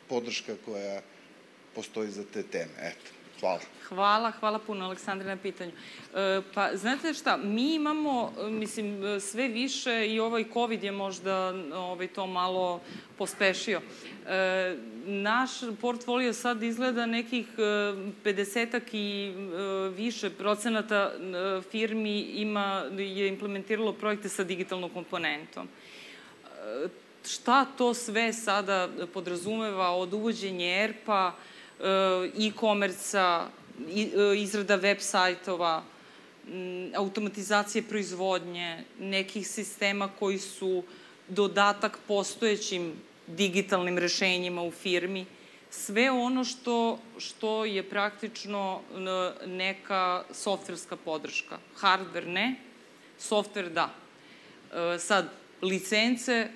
podrška 0.09 0.57
koja 0.65 1.03
postoji 1.75 2.11
za 2.11 2.25
te 2.33 2.43
teme. 2.43 2.73
Eto, 2.81 3.11
hvala. 3.45 3.61
Hvala, 3.89 4.31
hvala 4.41 4.59
puno 4.59 4.85
Aleksandre 4.85 5.29
na 5.29 5.37
pitanju. 5.37 5.73
E, 5.73 6.41
pa, 6.55 6.71
znate 6.77 7.15
šta, 7.15 7.37
mi 7.37 7.75
imamo, 7.75 8.33
mislim, 8.51 9.21
sve 9.21 9.49
više 9.49 10.07
i 10.09 10.21
ovaj 10.21 10.45
COVID 10.53 10.85
je 10.85 10.93
možda 10.93 11.55
ovaj, 11.75 12.09
to 12.09 12.27
malo 12.27 12.81
pospešio. 13.19 13.81
E, 14.27 14.77
naš 15.07 15.51
portfolio 15.81 16.33
sad 16.33 16.63
izgleda 16.63 17.07
nekih 17.07 17.47
50 17.59 18.75
e, 18.75 18.81
i 18.93 19.33
e, 19.33 19.89
više 19.97 20.31
procenata 20.31 21.13
firmi 21.71 22.21
ima, 22.21 22.85
je 22.99 23.29
implementiralo 23.29 23.93
projekte 23.93 24.29
sa 24.29 24.45
digitalnom 24.45 24.91
komponentom 24.91 25.69
šta 27.27 27.65
to 27.65 27.95
sve 27.95 28.33
sada 28.33 28.89
podrazumeva 29.15 29.91
od 29.91 30.13
uvođenja 30.13 30.67
ERP-a, 30.67 31.33
e-komerca, 32.49 33.49
izrada 34.37 34.77
web 34.77 35.01
sajtova, 35.01 35.83
automatizacije 36.95 37.83
proizvodnje, 37.83 38.85
nekih 38.99 39.49
sistema 39.49 40.09
koji 40.19 40.39
su 40.39 40.83
dodatak 41.29 41.99
postojećim 42.09 42.93
digitalnim 43.27 43.99
rešenjima 43.99 44.63
u 44.63 44.71
firmi, 44.71 45.27
sve 45.71 46.11
ono 46.11 46.45
što, 46.45 46.99
što 47.19 47.65
je 47.65 47.83
praktično 47.83 48.81
neka 49.47 50.25
softverska 50.31 50.97
podrška. 50.97 51.59
Hardware 51.81 52.27
ne, 52.27 52.55
software 53.21 53.69
da. 53.69 53.91
E, 54.75 54.99
sad, 54.99 55.31
licence 55.63 56.49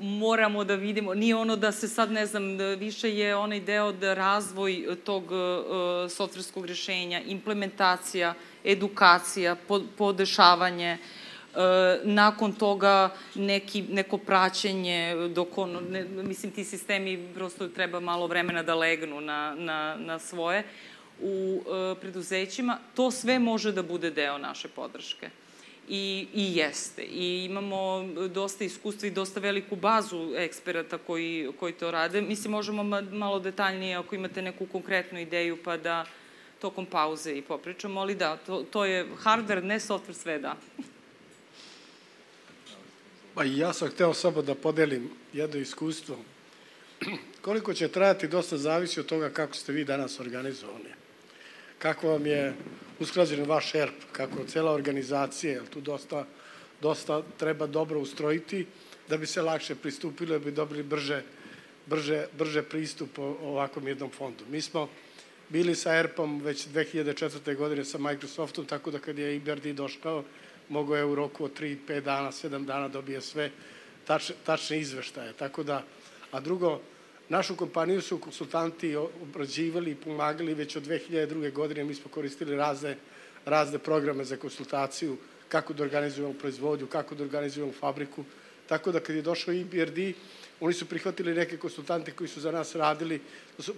moramo 0.00 0.64
da 0.64 0.74
vidimo, 0.74 1.14
nije 1.14 1.36
ono 1.36 1.56
da 1.56 1.72
se 1.72 1.88
sad, 1.88 2.12
ne 2.12 2.26
znam, 2.26 2.56
da 2.56 2.74
više 2.74 3.16
je 3.16 3.36
onaj 3.36 3.60
deo 3.60 3.92
da 3.92 4.14
razvoj 4.14 4.96
tog 5.04 5.24
uh, 5.24 6.10
softverskog 6.10 6.66
rešenja, 6.66 7.20
implementacija, 7.20 8.34
edukacija, 8.64 9.56
podešavanje, 9.96 10.98
uh, 10.98 11.60
nakon 12.04 12.52
toga 12.52 13.10
neki, 13.34 13.82
neko 13.82 14.18
praćenje 14.18 15.14
dok 15.34 15.58
ono, 15.58 15.80
ne, 15.80 16.04
mislim 16.04 16.52
ti 16.52 16.64
sistemi 16.64 17.28
prosto 17.34 17.68
treba 17.68 18.00
malo 18.00 18.26
vremena 18.26 18.62
da 18.62 18.74
legnu 18.74 19.20
na, 19.20 19.54
na, 19.58 19.96
na 19.96 20.18
svoje 20.18 20.64
u 21.20 21.62
uh, 21.66 21.98
preduzećima, 22.00 22.78
to 22.94 23.10
sve 23.10 23.38
može 23.38 23.72
da 23.72 23.82
bude 23.82 24.10
deo 24.10 24.38
naše 24.38 24.68
podrške 24.68 25.30
i, 25.88 26.26
i 26.34 26.56
jeste. 26.56 27.02
I 27.02 27.44
imamo 27.44 28.08
dosta 28.28 28.64
iskustva 28.64 29.08
i 29.08 29.10
dosta 29.10 29.40
veliku 29.40 29.76
bazu 29.76 30.34
eksperata 30.36 30.98
koji, 30.98 31.50
koji 31.60 31.72
to 31.72 31.90
rade. 31.90 32.20
Mislim, 32.20 32.52
možemo 32.52 32.82
malo 33.12 33.40
detaljnije 33.40 33.96
ako 33.96 34.14
imate 34.14 34.42
neku 34.42 34.66
konkretnu 34.66 35.20
ideju 35.20 35.58
pa 35.64 35.76
da 35.76 36.04
tokom 36.58 36.86
pauze 36.86 37.32
i 37.36 37.42
popričamo, 37.42 38.00
ali 38.00 38.14
da, 38.14 38.36
to, 38.36 38.62
to 38.70 38.84
je 38.84 39.06
hardware, 39.22 39.62
ne 39.62 39.80
software, 39.80 40.12
sve 40.12 40.38
da. 40.38 40.56
Pa 43.34 43.44
ja 43.44 43.72
sam 43.72 43.88
hteo 43.88 44.14
samo 44.14 44.42
da 44.42 44.54
podelim 44.54 45.10
jedno 45.32 45.60
iskustvo. 45.60 46.16
Koliko 47.40 47.74
će 47.74 47.88
trajati, 47.88 48.28
dosta 48.28 48.56
zavisi 48.56 49.00
od 49.00 49.06
toga 49.06 49.30
kako 49.30 49.54
ste 49.54 49.72
vi 49.72 49.84
danas 49.84 50.20
organizovani. 50.20 50.94
Kako 51.78 52.08
vam 52.08 52.26
je 52.26 52.54
usklađen 53.00 53.44
vaš 53.46 53.74
ERP, 53.74 53.94
kako 54.12 54.44
cela 54.44 54.72
organizacija, 54.72 55.52
jer 55.52 55.66
tu 55.66 55.80
dosta, 55.80 56.26
dosta 56.82 57.22
treba 57.38 57.66
dobro 57.66 58.00
ustrojiti 58.00 58.66
da 59.08 59.16
bi 59.16 59.26
se 59.26 59.42
lakše 59.42 59.74
pristupilo, 59.74 60.38
da 60.38 60.44
bi 60.44 60.52
dobili 60.52 60.82
brže, 60.82 61.22
brže, 61.86 62.26
brže 62.38 62.62
pristup 62.62 63.18
ovakvom 63.18 63.88
jednom 63.88 64.10
fondu. 64.10 64.44
Mi 64.50 64.60
smo 64.60 64.88
bili 65.48 65.74
sa 65.74 65.94
ERP-om 65.94 66.40
već 66.40 66.66
2004. 66.68 67.56
godine 67.56 67.84
sa 67.84 67.98
Microsoftom, 67.98 68.66
tako 68.66 68.90
da 68.90 68.98
kad 68.98 69.18
je 69.18 69.36
IBRD 69.36 69.66
došao, 69.66 70.24
mogo 70.68 70.96
je 70.96 71.04
u 71.04 71.14
roku 71.14 71.44
od 71.44 71.60
3-5 71.60 72.00
dana, 72.00 72.32
7 72.32 72.64
dana 72.64 72.88
dobije 72.88 73.20
sve 73.20 73.50
tačne, 74.06 74.34
tačne 74.44 74.80
izveštaje. 74.80 75.32
Tako 75.32 75.62
da, 75.62 75.82
a 76.30 76.40
drugo, 76.40 76.80
Našu 77.28 77.56
kompaniju 77.56 78.02
su 78.02 78.18
konsultanti 78.18 78.96
obrađivali 78.96 79.90
i 79.90 79.94
pomagali 79.94 80.54
već 80.54 80.76
od 80.76 80.86
2002. 80.86 81.52
godine. 81.52 81.84
Mi 81.84 81.94
smo 81.94 82.10
koristili 82.10 82.56
razne, 82.56 82.96
razne 83.44 83.78
programe 83.78 84.24
za 84.24 84.36
konsultaciju, 84.36 85.16
kako 85.48 85.72
da 85.72 85.82
organizujemo 85.82 86.34
proizvodnju, 86.34 86.86
kako 86.86 87.14
da 87.14 87.24
organizujemo 87.24 87.72
fabriku. 87.72 88.24
Tako 88.66 88.92
da 88.92 89.00
kad 89.00 89.16
je 89.16 89.22
došao 89.22 89.54
IBRD, 89.54 89.98
oni 90.60 90.74
su 90.74 90.86
prihvatili 90.86 91.34
neke 91.34 91.56
konsultante 91.56 92.12
koji 92.12 92.28
su 92.28 92.40
za 92.40 92.52
nas 92.52 92.74
radili, 92.74 93.20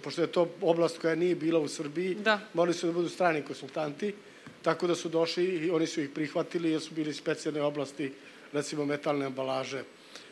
pošto 0.03 0.21
je 0.21 0.27
to 0.27 0.49
oblast 0.61 0.97
koja 0.97 1.15
nije 1.15 1.35
bila 1.35 1.59
u 1.59 1.67
Srbiji, 1.67 2.15
da. 2.15 2.39
morali 2.53 2.73
su 2.73 2.87
da 2.87 2.93
budu 2.93 3.09
strani 3.09 3.41
konsultanti, 3.41 4.13
tako 4.61 4.87
da 4.87 4.95
su 4.95 5.09
došli 5.09 5.45
i 5.45 5.71
oni 5.71 5.87
su 5.87 6.01
ih 6.01 6.09
prihvatili 6.09 6.71
jer 6.71 6.81
su 6.81 6.93
bili 6.93 7.13
specijalne 7.13 7.61
oblasti, 7.61 8.11
recimo 8.53 8.85
metalne 8.85 9.25
ambalaže. 9.25 9.83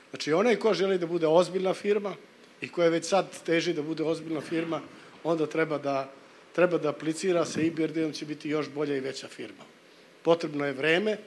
Znači, 0.09 0.33
onaj 0.33 0.55
ko 0.55 0.73
želi 0.73 0.97
da 0.97 1.05
bude 1.05 1.27
ozbiljna 1.27 1.73
firma, 1.73 2.15
i 2.61 2.69
koja 2.69 2.89
već 2.89 3.05
sad 3.05 3.43
teži 3.43 3.73
da 3.73 3.81
bude 3.81 4.03
ozbiljna 4.03 4.41
firma, 4.41 4.81
onda 5.23 5.45
treba 5.45 5.77
da, 5.77 6.11
treba 6.53 6.77
da 6.77 6.89
aplicira 6.89 7.45
sa 7.45 7.61
IBRD-om 7.61 8.11
će 8.11 8.25
biti 8.25 8.49
još 8.49 8.69
bolja 8.69 8.95
i 8.95 8.99
veća 8.99 9.27
firma. 9.27 9.63
Potrebno 10.21 10.65
je 10.65 10.73
vreme, 10.73 11.17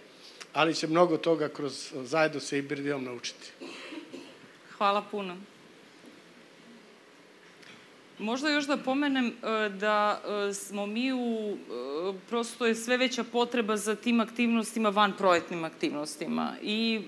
ali 0.53 0.75
će 0.75 0.87
mnogo 0.87 1.17
toga 1.17 1.49
kroz 1.49 1.93
zajedno 1.95 2.41
sa 2.41 2.57
IBRD-om 2.57 3.05
naučiti. 3.05 3.53
Hvala 4.79 5.03
puno. 5.11 5.37
Možda 8.19 8.49
još 8.49 8.65
da 8.65 8.77
pomenem 8.77 9.27
e, 9.27 9.69
da 9.69 10.21
e, 10.49 10.55
smo 10.55 10.87
mi 10.87 11.13
u, 11.13 11.57
prosto 12.29 12.67
je 12.67 12.75
sve 12.75 12.97
veća 12.97 13.25
potreba 13.25 13.77
za 13.77 13.95
tim 13.95 14.21
aktivnostima, 14.21 14.89
van 14.89 15.13
projektnim 15.19 15.65
aktivnostima. 15.65 16.53
I 16.63 17.01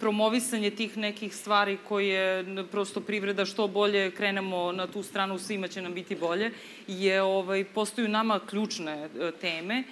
promovisanje 0.00 0.70
tih 0.70 0.96
nekih 0.96 1.36
stvari 1.36 1.78
koje 1.88 2.44
prosto 2.70 3.00
privreda 3.00 3.44
što 3.44 3.68
bolje 3.68 4.10
krenemo 4.10 4.72
na 4.72 4.86
tu 4.86 5.02
stranu, 5.02 5.38
svima 5.38 5.68
će 5.68 5.82
nam 5.82 5.94
biti 5.94 6.16
bolje, 6.16 6.50
je, 6.86 7.22
ovaj, 7.22 7.64
postaju 7.64 8.08
nama 8.08 8.40
ključne 8.46 9.08
teme. 9.40 9.84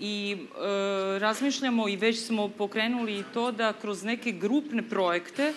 I 0.00 0.36
e, 0.36 1.18
razmišljamo 1.18 1.88
i 1.88 1.96
već 1.96 2.18
smo 2.18 2.48
pokrenuli 2.48 3.24
to 3.34 3.52
da 3.52 3.72
kroz 3.72 4.04
neke 4.04 4.32
grupne 4.32 4.88
projekte 4.88 5.52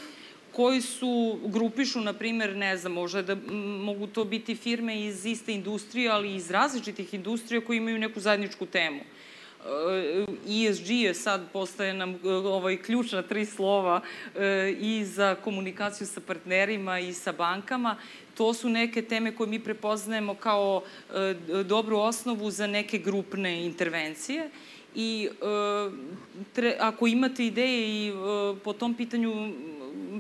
koji 0.56 0.82
su, 0.82 1.40
grupišu, 1.44 2.02
na 2.02 2.14
primer, 2.14 2.56
ne 2.56 2.78
znam, 2.78 2.92
možda 2.92 3.22
da 3.22 3.36
mogu 3.84 4.08
to 4.08 4.24
biti 4.24 4.56
firme 4.56 5.02
iz 5.02 5.26
iste 5.26 5.54
industrije, 5.54 6.10
ali 6.10 6.36
iz 6.36 6.52
različitih 6.52 7.14
industrija 7.14 7.62
koji 7.62 7.78
imaju 7.78 8.00
neku 8.00 8.20
zajedničku 8.20 8.66
temu. 8.66 9.00
ESG 10.48 10.90
je 10.90 11.14
sad, 11.14 11.42
postaje 11.54 11.94
nam 11.94 12.20
ovaj, 12.24 12.78
ključna 12.78 13.22
tri 13.22 13.46
slova 13.46 14.02
e, 14.36 14.76
i 14.80 15.06
za 15.06 15.36
komunikaciju 15.36 16.08
sa 16.08 16.22
partnerima 16.22 17.00
i 17.00 17.14
sa 17.14 17.32
bankama. 17.32 17.98
To 18.38 18.54
su 18.54 18.70
neke 18.70 19.02
teme 19.02 19.36
koje 19.36 19.48
mi 19.48 19.60
prepoznajemo 19.60 20.34
kao 20.34 20.84
e, 21.14 21.64
dobru 21.64 21.98
osnovu 21.98 22.52
za 22.52 22.68
neke 22.68 22.98
grupne 22.98 23.66
intervencije 23.66 24.50
i 24.96 25.30
e, 25.32 25.46
tre, 26.54 26.76
ako 26.80 27.08
imate 27.08 27.46
ideje 27.46 28.08
i 28.08 28.14
po 28.64 28.74
tom 28.74 28.94
pitanju 28.94 29.54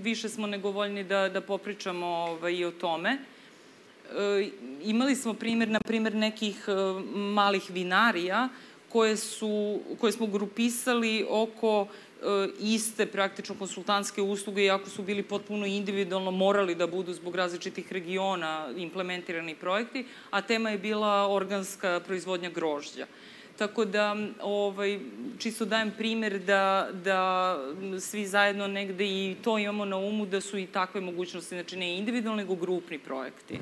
više 0.06 0.30
smo 0.30 0.48
negovoljni 0.48 1.04
da, 1.04 1.30
da 1.30 1.42
popričamo 1.42 2.06
ovaj, 2.06 2.54
i 2.54 2.66
o 2.66 2.72
tome. 2.72 3.18
E, 3.18 4.50
imali 4.84 5.16
smo 5.16 5.34
primer, 5.34 5.70
na 5.70 5.80
primer, 5.80 6.16
nekih 6.16 6.68
malih 7.16 7.64
vinarija 7.70 8.50
koje, 8.90 9.18
su, 9.18 9.80
koje 10.00 10.12
smo 10.12 10.28
grupisali 10.28 11.26
oko 11.30 11.88
e, 11.88 12.26
iste 12.60 13.06
praktično 13.06 13.56
konsultantske 13.60 14.22
usluge, 14.22 14.64
iako 14.64 14.90
su 14.90 15.04
bili 15.04 15.24
potpuno 15.24 15.66
individualno 15.66 16.32
morali 16.32 16.76
da 16.76 16.88
budu 16.88 17.14
zbog 17.14 17.36
različitih 17.36 17.92
regiona 17.92 18.70
implementirani 18.78 19.56
projekti, 19.56 20.06
a 20.30 20.42
tema 20.42 20.70
je 20.70 20.78
bila 20.78 21.28
organska 21.34 22.00
proizvodnja 22.06 22.50
grožđa. 22.50 23.10
Tako 23.58 23.86
da, 23.86 24.16
ovaj, 24.42 25.00
čisto 25.40 25.66
dajem 25.66 25.92
primer 25.98 26.40
da, 26.40 26.90
da 27.04 27.58
svi 28.00 28.28
zajedno 28.28 28.68
negde 28.68 29.06
i 29.06 29.36
to 29.44 29.58
imamo 29.58 29.86
na 29.86 29.98
umu 29.98 30.26
da 30.26 30.42
su 30.42 30.58
i 30.58 30.68
takve 30.68 31.02
mogućnosti, 31.02 31.56
znači 31.56 31.78
ne 31.78 31.98
individualni, 31.98 32.44
nego 32.44 32.56
grupni 32.56 33.00
projekti. 33.00 33.60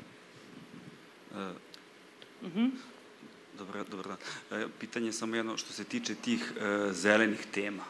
Uh, 1.32 1.38
uh 2.42 2.54
-huh. 2.56 2.70
Dobar, 3.58 3.86
dobar 3.90 4.08
dan. 4.08 4.18
E, 4.62 4.68
pitanje 4.80 5.08
je 5.08 5.14
samo 5.14 5.36
jedno 5.36 5.58
što 5.58 5.74
se 5.74 5.84
tiče 5.84 6.16
tih 6.16 6.54
e, 6.58 6.94
zelenih 6.94 7.46
tema. 7.52 7.84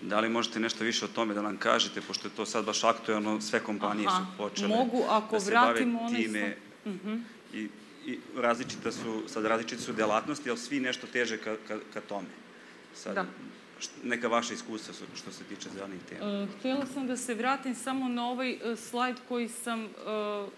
Da 0.00 0.20
li 0.20 0.28
možete 0.28 0.60
nešto 0.60 0.84
više 0.84 1.04
o 1.04 1.08
tome 1.08 1.34
da 1.34 1.42
nam 1.42 1.56
kažete, 1.56 2.00
pošto 2.00 2.28
je 2.28 2.34
to 2.34 2.46
sad 2.46 2.64
baš 2.64 2.84
aktuelno, 2.84 3.40
sve 3.40 3.60
kompanije 3.60 4.06
Aha, 4.08 4.18
su 4.18 4.38
počele 4.38 4.68
mogu, 4.68 5.04
ako 5.08 5.36
da 5.36 5.40
se 5.40 5.52
bave 5.52 5.78
time 6.16 6.56
sa... 6.84 6.90
uh 6.90 6.96
-huh. 6.96 7.22
i, 7.54 7.68
i 8.06 8.18
različita 8.36 8.92
su, 8.92 9.22
sad 9.26 9.44
različite 9.44 9.82
su 9.82 9.92
delatnosti, 9.92 10.50
ali 10.50 10.58
svi 10.58 10.80
nešto 10.80 11.06
teže 11.06 11.38
ka, 11.38 11.56
ka, 11.68 11.78
ka 11.94 12.00
tome. 12.00 12.28
Sad, 12.94 13.14
da. 13.14 13.26
neka 14.04 14.28
vaša 14.28 14.54
iskustva 14.54 14.94
su, 14.94 15.04
što 15.14 15.32
se 15.32 15.44
tiče 15.44 15.68
zelenih 15.74 16.00
tema. 16.08 16.42
Uh, 16.42 16.48
htjela 16.58 16.86
sam 16.86 17.06
da 17.06 17.16
se 17.16 17.34
vratim 17.34 17.74
samo 17.74 18.08
na 18.08 18.28
ovaj 18.28 18.52
uh, 18.52 18.78
slajd 18.78 19.16
koji 19.28 19.48
sam 19.48 19.84
uh, 19.84 20.48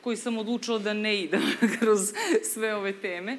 koji 0.00 0.16
sam 0.16 0.38
odlučila 0.38 0.78
da 0.78 0.94
ne 0.94 1.22
idem 1.22 1.42
kroz 1.78 2.12
sve 2.52 2.74
ove 2.74 2.92
teme. 2.92 3.38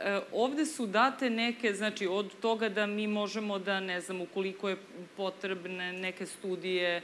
E, 0.00 0.20
ovde 0.32 0.66
su 0.66 0.86
date 0.86 1.30
neke, 1.30 1.74
znači 1.74 2.06
od 2.06 2.40
toga 2.40 2.68
da 2.68 2.86
mi 2.86 3.06
možemo 3.06 3.58
da, 3.58 3.80
ne 3.80 4.00
znam, 4.00 4.20
ukoliko 4.20 4.68
je 4.68 4.76
potrebne 5.16 5.92
neke 5.92 6.26
studije, 6.26 6.96
e, 6.96 7.02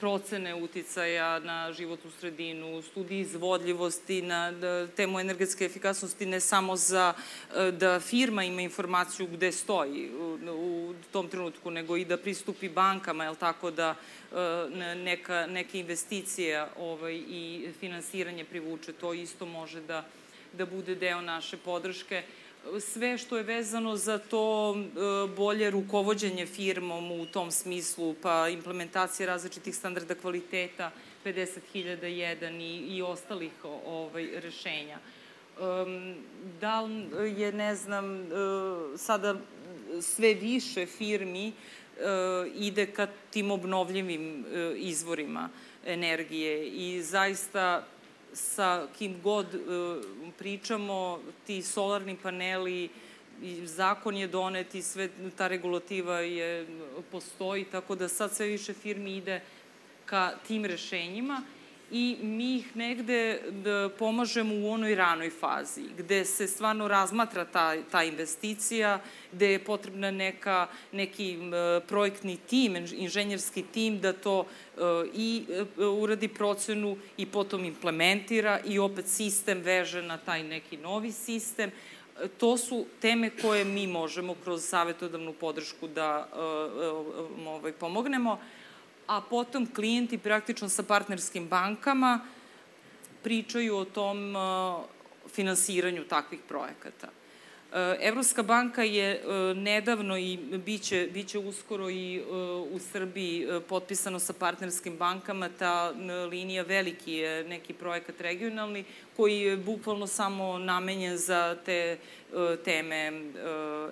procene 0.00 0.54
uticaja 0.54 1.38
na 1.38 1.72
životnu 1.72 2.10
sredinu, 2.10 2.82
studije 2.82 3.20
izvodljivosti, 3.20 4.22
na 4.22 4.52
da, 4.52 4.86
temu 4.86 5.20
energetske 5.20 5.64
efikasnosti, 5.64 6.26
ne 6.26 6.40
samo 6.40 6.76
za 6.76 7.14
e, 7.56 7.70
da 7.70 8.00
firma 8.00 8.44
ima 8.44 8.60
informaciju 8.60 9.26
gde 9.26 9.52
stoji 9.52 10.10
u, 10.50 10.94
tom 11.12 11.28
trenutku, 11.28 11.70
nego 11.70 11.96
i 11.96 12.04
da 12.04 12.16
pristupi 12.16 12.68
bankama, 12.68 13.24
jel 13.24 13.34
tako, 13.34 13.70
da 13.70 13.94
neka, 14.96 15.46
neke 15.46 15.80
investicije 15.80 16.66
ovaj, 16.78 17.14
i 17.14 17.68
finansiranje 17.80 18.44
privuče, 18.44 18.92
to 18.92 19.12
isto 19.12 19.46
može 19.46 19.80
da 19.80 20.04
da 20.58 20.66
bude 20.66 20.94
deo 20.94 21.20
naše 21.20 21.56
podrške. 21.56 22.22
Sve 22.80 23.18
što 23.18 23.36
je 23.36 23.42
vezano 23.42 23.96
za 23.96 24.18
to 24.18 24.74
e, 24.74 24.80
bolje 25.36 25.70
rukovodđenje 25.70 26.46
firmom 26.46 27.12
u 27.12 27.26
tom 27.26 27.50
smislu, 27.50 28.14
pa 28.22 28.48
implementacija 28.48 29.26
različitih 29.26 29.76
standarda 29.76 30.14
kvaliteta, 30.14 30.90
50.001 31.24 32.60
i, 32.60 32.96
i 32.96 33.02
ostalih 33.02 33.52
ovaj, 33.86 34.28
rešenja. 34.40 34.98
Da 36.60 36.80
li 36.80 37.40
je, 37.40 37.52
ne 37.52 37.74
znam, 37.74 38.20
e, 38.20 38.26
sada 38.96 39.36
sve 40.00 40.34
više 40.34 40.86
firmi 40.86 41.48
e, 41.48 41.52
ide 42.54 42.86
ka 42.86 43.06
tim 43.30 43.50
obnovljivim 43.50 44.44
izvorima 44.76 45.48
energije 45.86 46.68
i 46.68 47.02
zaista 47.02 47.86
sa 48.32 48.86
kim 48.98 49.20
god 49.22 49.54
e, 49.54 49.58
pričamo, 50.38 51.20
ti 51.46 51.62
solarni 51.62 52.16
paneli, 52.22 52.88
zakon 53.64 54.16
je 54.16 54.26
donet 54.26 54.74
i 54.74 54.82
sve 54.82 55.08
ta 55.36 55.48
regulativa 55.48 56.20
je, 56.20 56.66
postoji, 57.10 57.64
tako 57.64 57.94
da 57.94 58.08
sad 58.08 58.34
sve 58.34 58.46
više 58.46 58.72
firmi 58.72 59.16
ide 59.16 59.40
ka 60.04 60.32
tim 60.46 60.64
rešenjima 60.64 61.42
i 61.90 62.16
mi 62.22 62.56
ih 62.56 62.76
negde 62.76 63.40
da 63.50 63.88
pomažemo 63.98 64.54
u 64.54 64.70
onoj 64.70 64.94
ranoj 64.94 65.30
fazi, 65.30 65.82
gde 65.98 66.24
se 66.24 66.46
stvarno 66.46 66.88
razmatra 66.88 67.44
ta, 67.44 67.82
ta 67.90 68.04
investicija, 68.04 69.00
gde 69.32 69.52
je 69.52 69.64
potrebna 69.64 70.10
neka, 70.10 70.66
neki 70.92 71.38
projektni 71.88 72.36
tim, 72.36 72.76
inženjerski 72.76 73.62
tim 73.62 74.00
da 74.00 74.12
to 74.12 74.44
e, 74.44 74.80
i 75.14 75.44
e, 75.48 75.84
uradi 75.84 76.28
procenu 76.28 76.96
i 77.16 77.26
potom 77.26 77.64
implementira 77.64 78.60
i 78.64 78.78
opet 78.78 79.06
sistem 79.06 79.60
veže 79.62 80.02
na 80.02 80.18
taj 80.18 80.42
neki 80.42 80.76
novi 80.76 81.12
sistem. 81.12 81.70
E, 81.70 82.28
to 82.28 82.56
su 82.56 82.86
teme 83.00 83.30
koje 83.42 83.64
mi 83.64 83.86
možemo 83.86 84.34
kroz 84.44 84.64
savjetodavnu 84.64 85.32
podršku 85.32 85.88
da 85.88 86.28
ovaj, 87.46 87.72
pomognemo 87.72 88.38
a 89.08 89.20
potom 89.20 89.66
klijenti 89.74 90.18
praktično 90.18 90.68
sa 90.68 90.82
partnerskim 90.82 91.48
bankama 91.48 92.20
pričaju 93.22 93.76
o 93.76 93.84
tom 93.84 94.36
uh, 94.36 94.84
finansiranju 95.34 96.04
takvih 96.04 96.40
projekata. 96.48 97.08
Uh, 97.08 97.74
Evropska 98.00 98.42
banka 98.42 98.82
je 98.82 99.22
uh, 99.24 99.56
nedavno 99.56 100.18
i 100.18 100.36
biće, 100.36 101.08
biće 101.12 101.38
uskoro 101.38 101.90
i 101.90 102.22
u 102.70 102.78
Srbiji 102.92 103.48
potpisano 103.68 104.18
sa 104.18 104.32
partnerskim 104.32 104.96
bankama, 104.96 105.48
ta 105.48 105.90
linija 106.30 106.62
veliki 106.62 107.12
je 107.12 107.44
neki 107.44 107.72
projekat 107.72 108.20
regionalni 108.20 108.84
koji 109.16 109.40
je 109.40 109.56
bukvalno 109.56 110.06
samo 110.06 110.58
namenjen 110.58 111.16
za 111.16 111.56
te 111.64 111.98
teme 112.64 113.12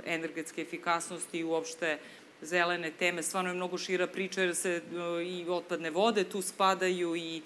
energetske 0.04 0.62
efikasnosti 0.62 1.38
i 1.38 1.44
uopšte 1.44 1.98
zelene 2.42 2.90
teme, 2.90 3.22
stvarno 3.22 3.50
je 3.50 3.54
mnogo 3.54 3.78
šira 3.78 4.06
priča 4.06 4.42
jer 4.42 4.54
se 4.54 4.70
e, 4.70 5.24
i 5.24 5.44
otpadne 5.48 5.90
vode 5.90 6.24
tu 6.24 6.42
spadaju 6.42 7.16
i 7.16 7.36
e, 7.36 7.42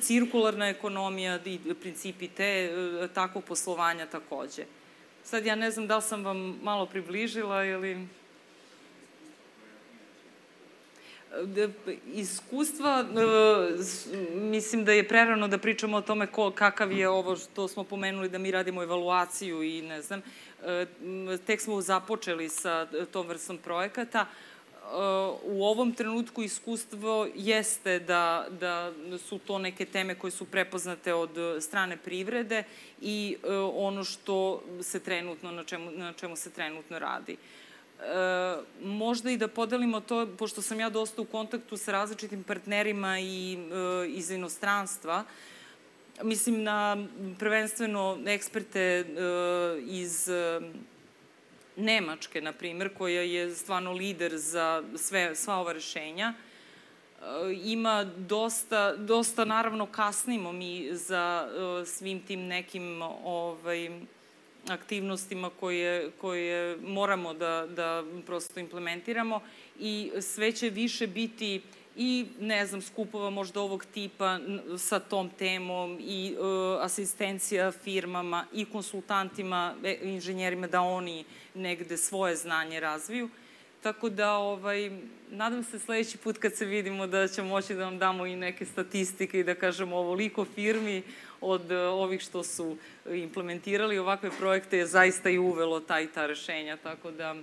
cirkularna 0.00 0.68
ekonomija 0.68 1.38
i 1.44 1.74
principi 1.80 2.28
te 2.28 2.44
e, 2.44 3.08
takvog 3.14 3.44
poslovanja 3.44 4.06
takođe. 4.06 4.64
Sad 5.24 5.46
ja 5.46 5.54
ne 5.54 5.70
znam 5.70 5.86
da 5.86 5.96
li 5.96 6.02
sam 6.02 6.24
vam 6.24 6.58
malo 6.62 6.86
približila 6.86 7.64
ili... 7.64 8.06
Iskustva, 12.06 13.04
mislim 14.34 14.84
da 14.84 14.92
je 14.92 15.08
prerano 15.08 15.48
da 15.48 15.58
pričamo 15.58 15.96
o 15.96 16.00
tome 16.02 16.26
ko, 16.26 16.50
kakav 16.50 16.92
je 16.92 17.08
ovo 17.08 17.36
što 17.36 17.68
smo 17.68 17.84
pomenuli 17.84 18.28
da 18.28 18.38
mi 18.38 18.50
radimo 18.50 18.82
evaluaciju 18.82 19.62
i 19.62 19.82
ne 19.82 20.02
znam, 20.02 20.22
tek 21.46 21.60
smo 21.60 21.80
započeli 21.80 22.48
sa 22.48 22.86
tom 23.12 23.26
vrstom 23.26 23.58
projekata. 23.58 24.26
U 25.44 25.64
ovom 25.64 25.92
trenutku 25.92 26.42
iskustvo 26.42 27.28
jeste 27.34 27.98
da, 27.98 28.46
da 28.50 28.92
su 29.18 29.38
to 29.38 29.58
neke 29.58 29.84
teme 29.84 30.14
koje 30.14 30.30
su 30.30 30.44
prepoznate 30.44 31.14
od 31.14 31.30
strane 31.60 31.96
privrede 31.96 32.64
i 33.00 33.36
ono 33.74 34.04
što 34.04 34.62
se 34.82 35.00
trenutno, 35.00 35.52
na 35.52 35.64
čemu, 35.64 35.90
na 35.90 36.12
čemu 36.12 36.36
se 36.36 36.50
trenutno 36.50 36.98
radi. 36.98 37.36
Možda 38.82 39.30
i 39.30 39.36
da 39.36 39.48
podelimo 39.48 40.00
to, 40.00 40.26
pošto 40.38 40.62
sam 40.62 40.80
ja 40.80 40.90
dosta 40.90 41.22
u 41.22 41.24
kontaktu 41.24 41.76
sa 41.76 41.92
različitim 41.92 42.42
partnerima 42.42 43.18
i 43.18 43.54
e, 43.54 44.08
iz 44.08 44.30
inostranstva, 44.30 45.24
mislim 46.22 46.62
na 46.62 47.06
prvenstveno 47.38 48.18
eksperte 48.26 48.80
e, 48.80 49.04
iz 49.86 50.28
e, 50.28 50.60
Nemačke, 51.76 52.40
na 52.40 52.52
primer, 52.52 52.94
koja 52.94 53.22
je 53.22 53.54
stvarno 53.54 53.92
lider 53.92 54.38
za 54.38 54.82
sve, 54.96 55.34
sva 55.34 55.56
ova 55.56 55.72
rešenja. 55.72 56.32
E, 56.32 57.24
ima 57.64 58.04
dosta, 58.04 58.96
dosta 58.96 59.44
naravno 59.44 59.86
kasnimo 59.86 60.52
mi 60.52 60.88
za 60.92 61.48
e, 61.48 61.86
svim 61.86 62.20
tim 62.20 62.46
nekim 62.46 63.02
ovaj, 63.24 63.90
aktivnostima 64.68 65.50
koje, 65.60 66.10
koje 66.20 66.76
moramo 66.76 67.34
da, 67.34 67.66
da 67.76 68.04
prosto 68.26 68.60
implementiramo 68.60 69.40
i 69.78 70.10
sve 70.20 70.52
će 70.52 70.70
više 70.70 71.06
biti 71.06 71.60
i, 71.96 72.26
ne 72.40 72.66
znam, 72.66 72.82
skupova 72.82 73.30
možda 73.30 73.60
ovog 73.60 73.84
tipa 73.84 74.38
sa 74.78 75.00
tom 75.00 75.30
temom 75.38 75.98
i 76.00 76.34
uh, 76.38 76.84
asistencija 76.84 77.72
firmama 77.72 78.46
i 78.52 78.64
konsultantima, 78.64 79.74
e, 79.84 79.98
inženjerima 80.02 80.66
da 80.66 80.80
oni 80.80 81.24
negde 81.54 81.96
svoje 81.96 82.36
znanje 82.36 82.80
razviju. 82.80 83.28
Tako 83.82 84.08
da, 84.08 84.32
ovaj, 84.32 84.90
nadam 85.30 85.64
se 85.64 85.78
sledeći 85.78 86.18
put 86.18 86.38
kad 86.38 86.56
se 86.56 86.64
vidimo 86.64 87.06
da 87.06 87.28
ćemo 87.28 87.48
moći 87.48 87.74
da 87.74 87.84
vam 87.84 87.98
damo 87.98 88.26
i 88.26 88.36
neke 88.36 88.66
statistike 88.66 89.40
i 89.40 89.44
da 89.44 89.54
kažemo 89.54 89.96
ovoliko 89.96 90.44
firmi 90.44 91.02
od 91.42 91.70
uh, 91.70 91.78
ovih 91.78 92.20
što 92.20 92.42
su 92.42 92.76
implementirali 93.06 93.98
ovakve 93.98 94.30
projekte 94.38 94.78
je 94.78 94.86
zaista 94.86 95.30
i 95.30 95.38
uvelo 95.38 95.80
taj 95.80 96.06
ta 96.12 96.26
rešenja, 96.26 96.76
tako 96.76 97.10
da 97.10 97.34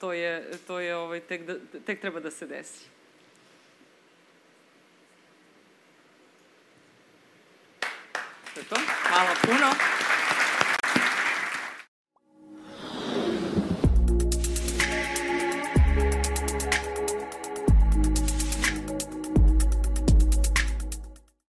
to 0.00 0.12
je, 0.12 0.50
to 0.66 0.80
je 0.80 0.96
ovaj, 0.96 1.20
tek, 1.20 1.42
da, 1.42 1.54
tek 1.86 2.00
treba 2.00 2.20
da 2.20 2.30
se 2.30 2.46
desi. 2.46 2.84
To 8.54 8.60
je 8.60 8.66
to. 8.68 8.76
Hvala 9.08 9.34
puno. 9.42 10.05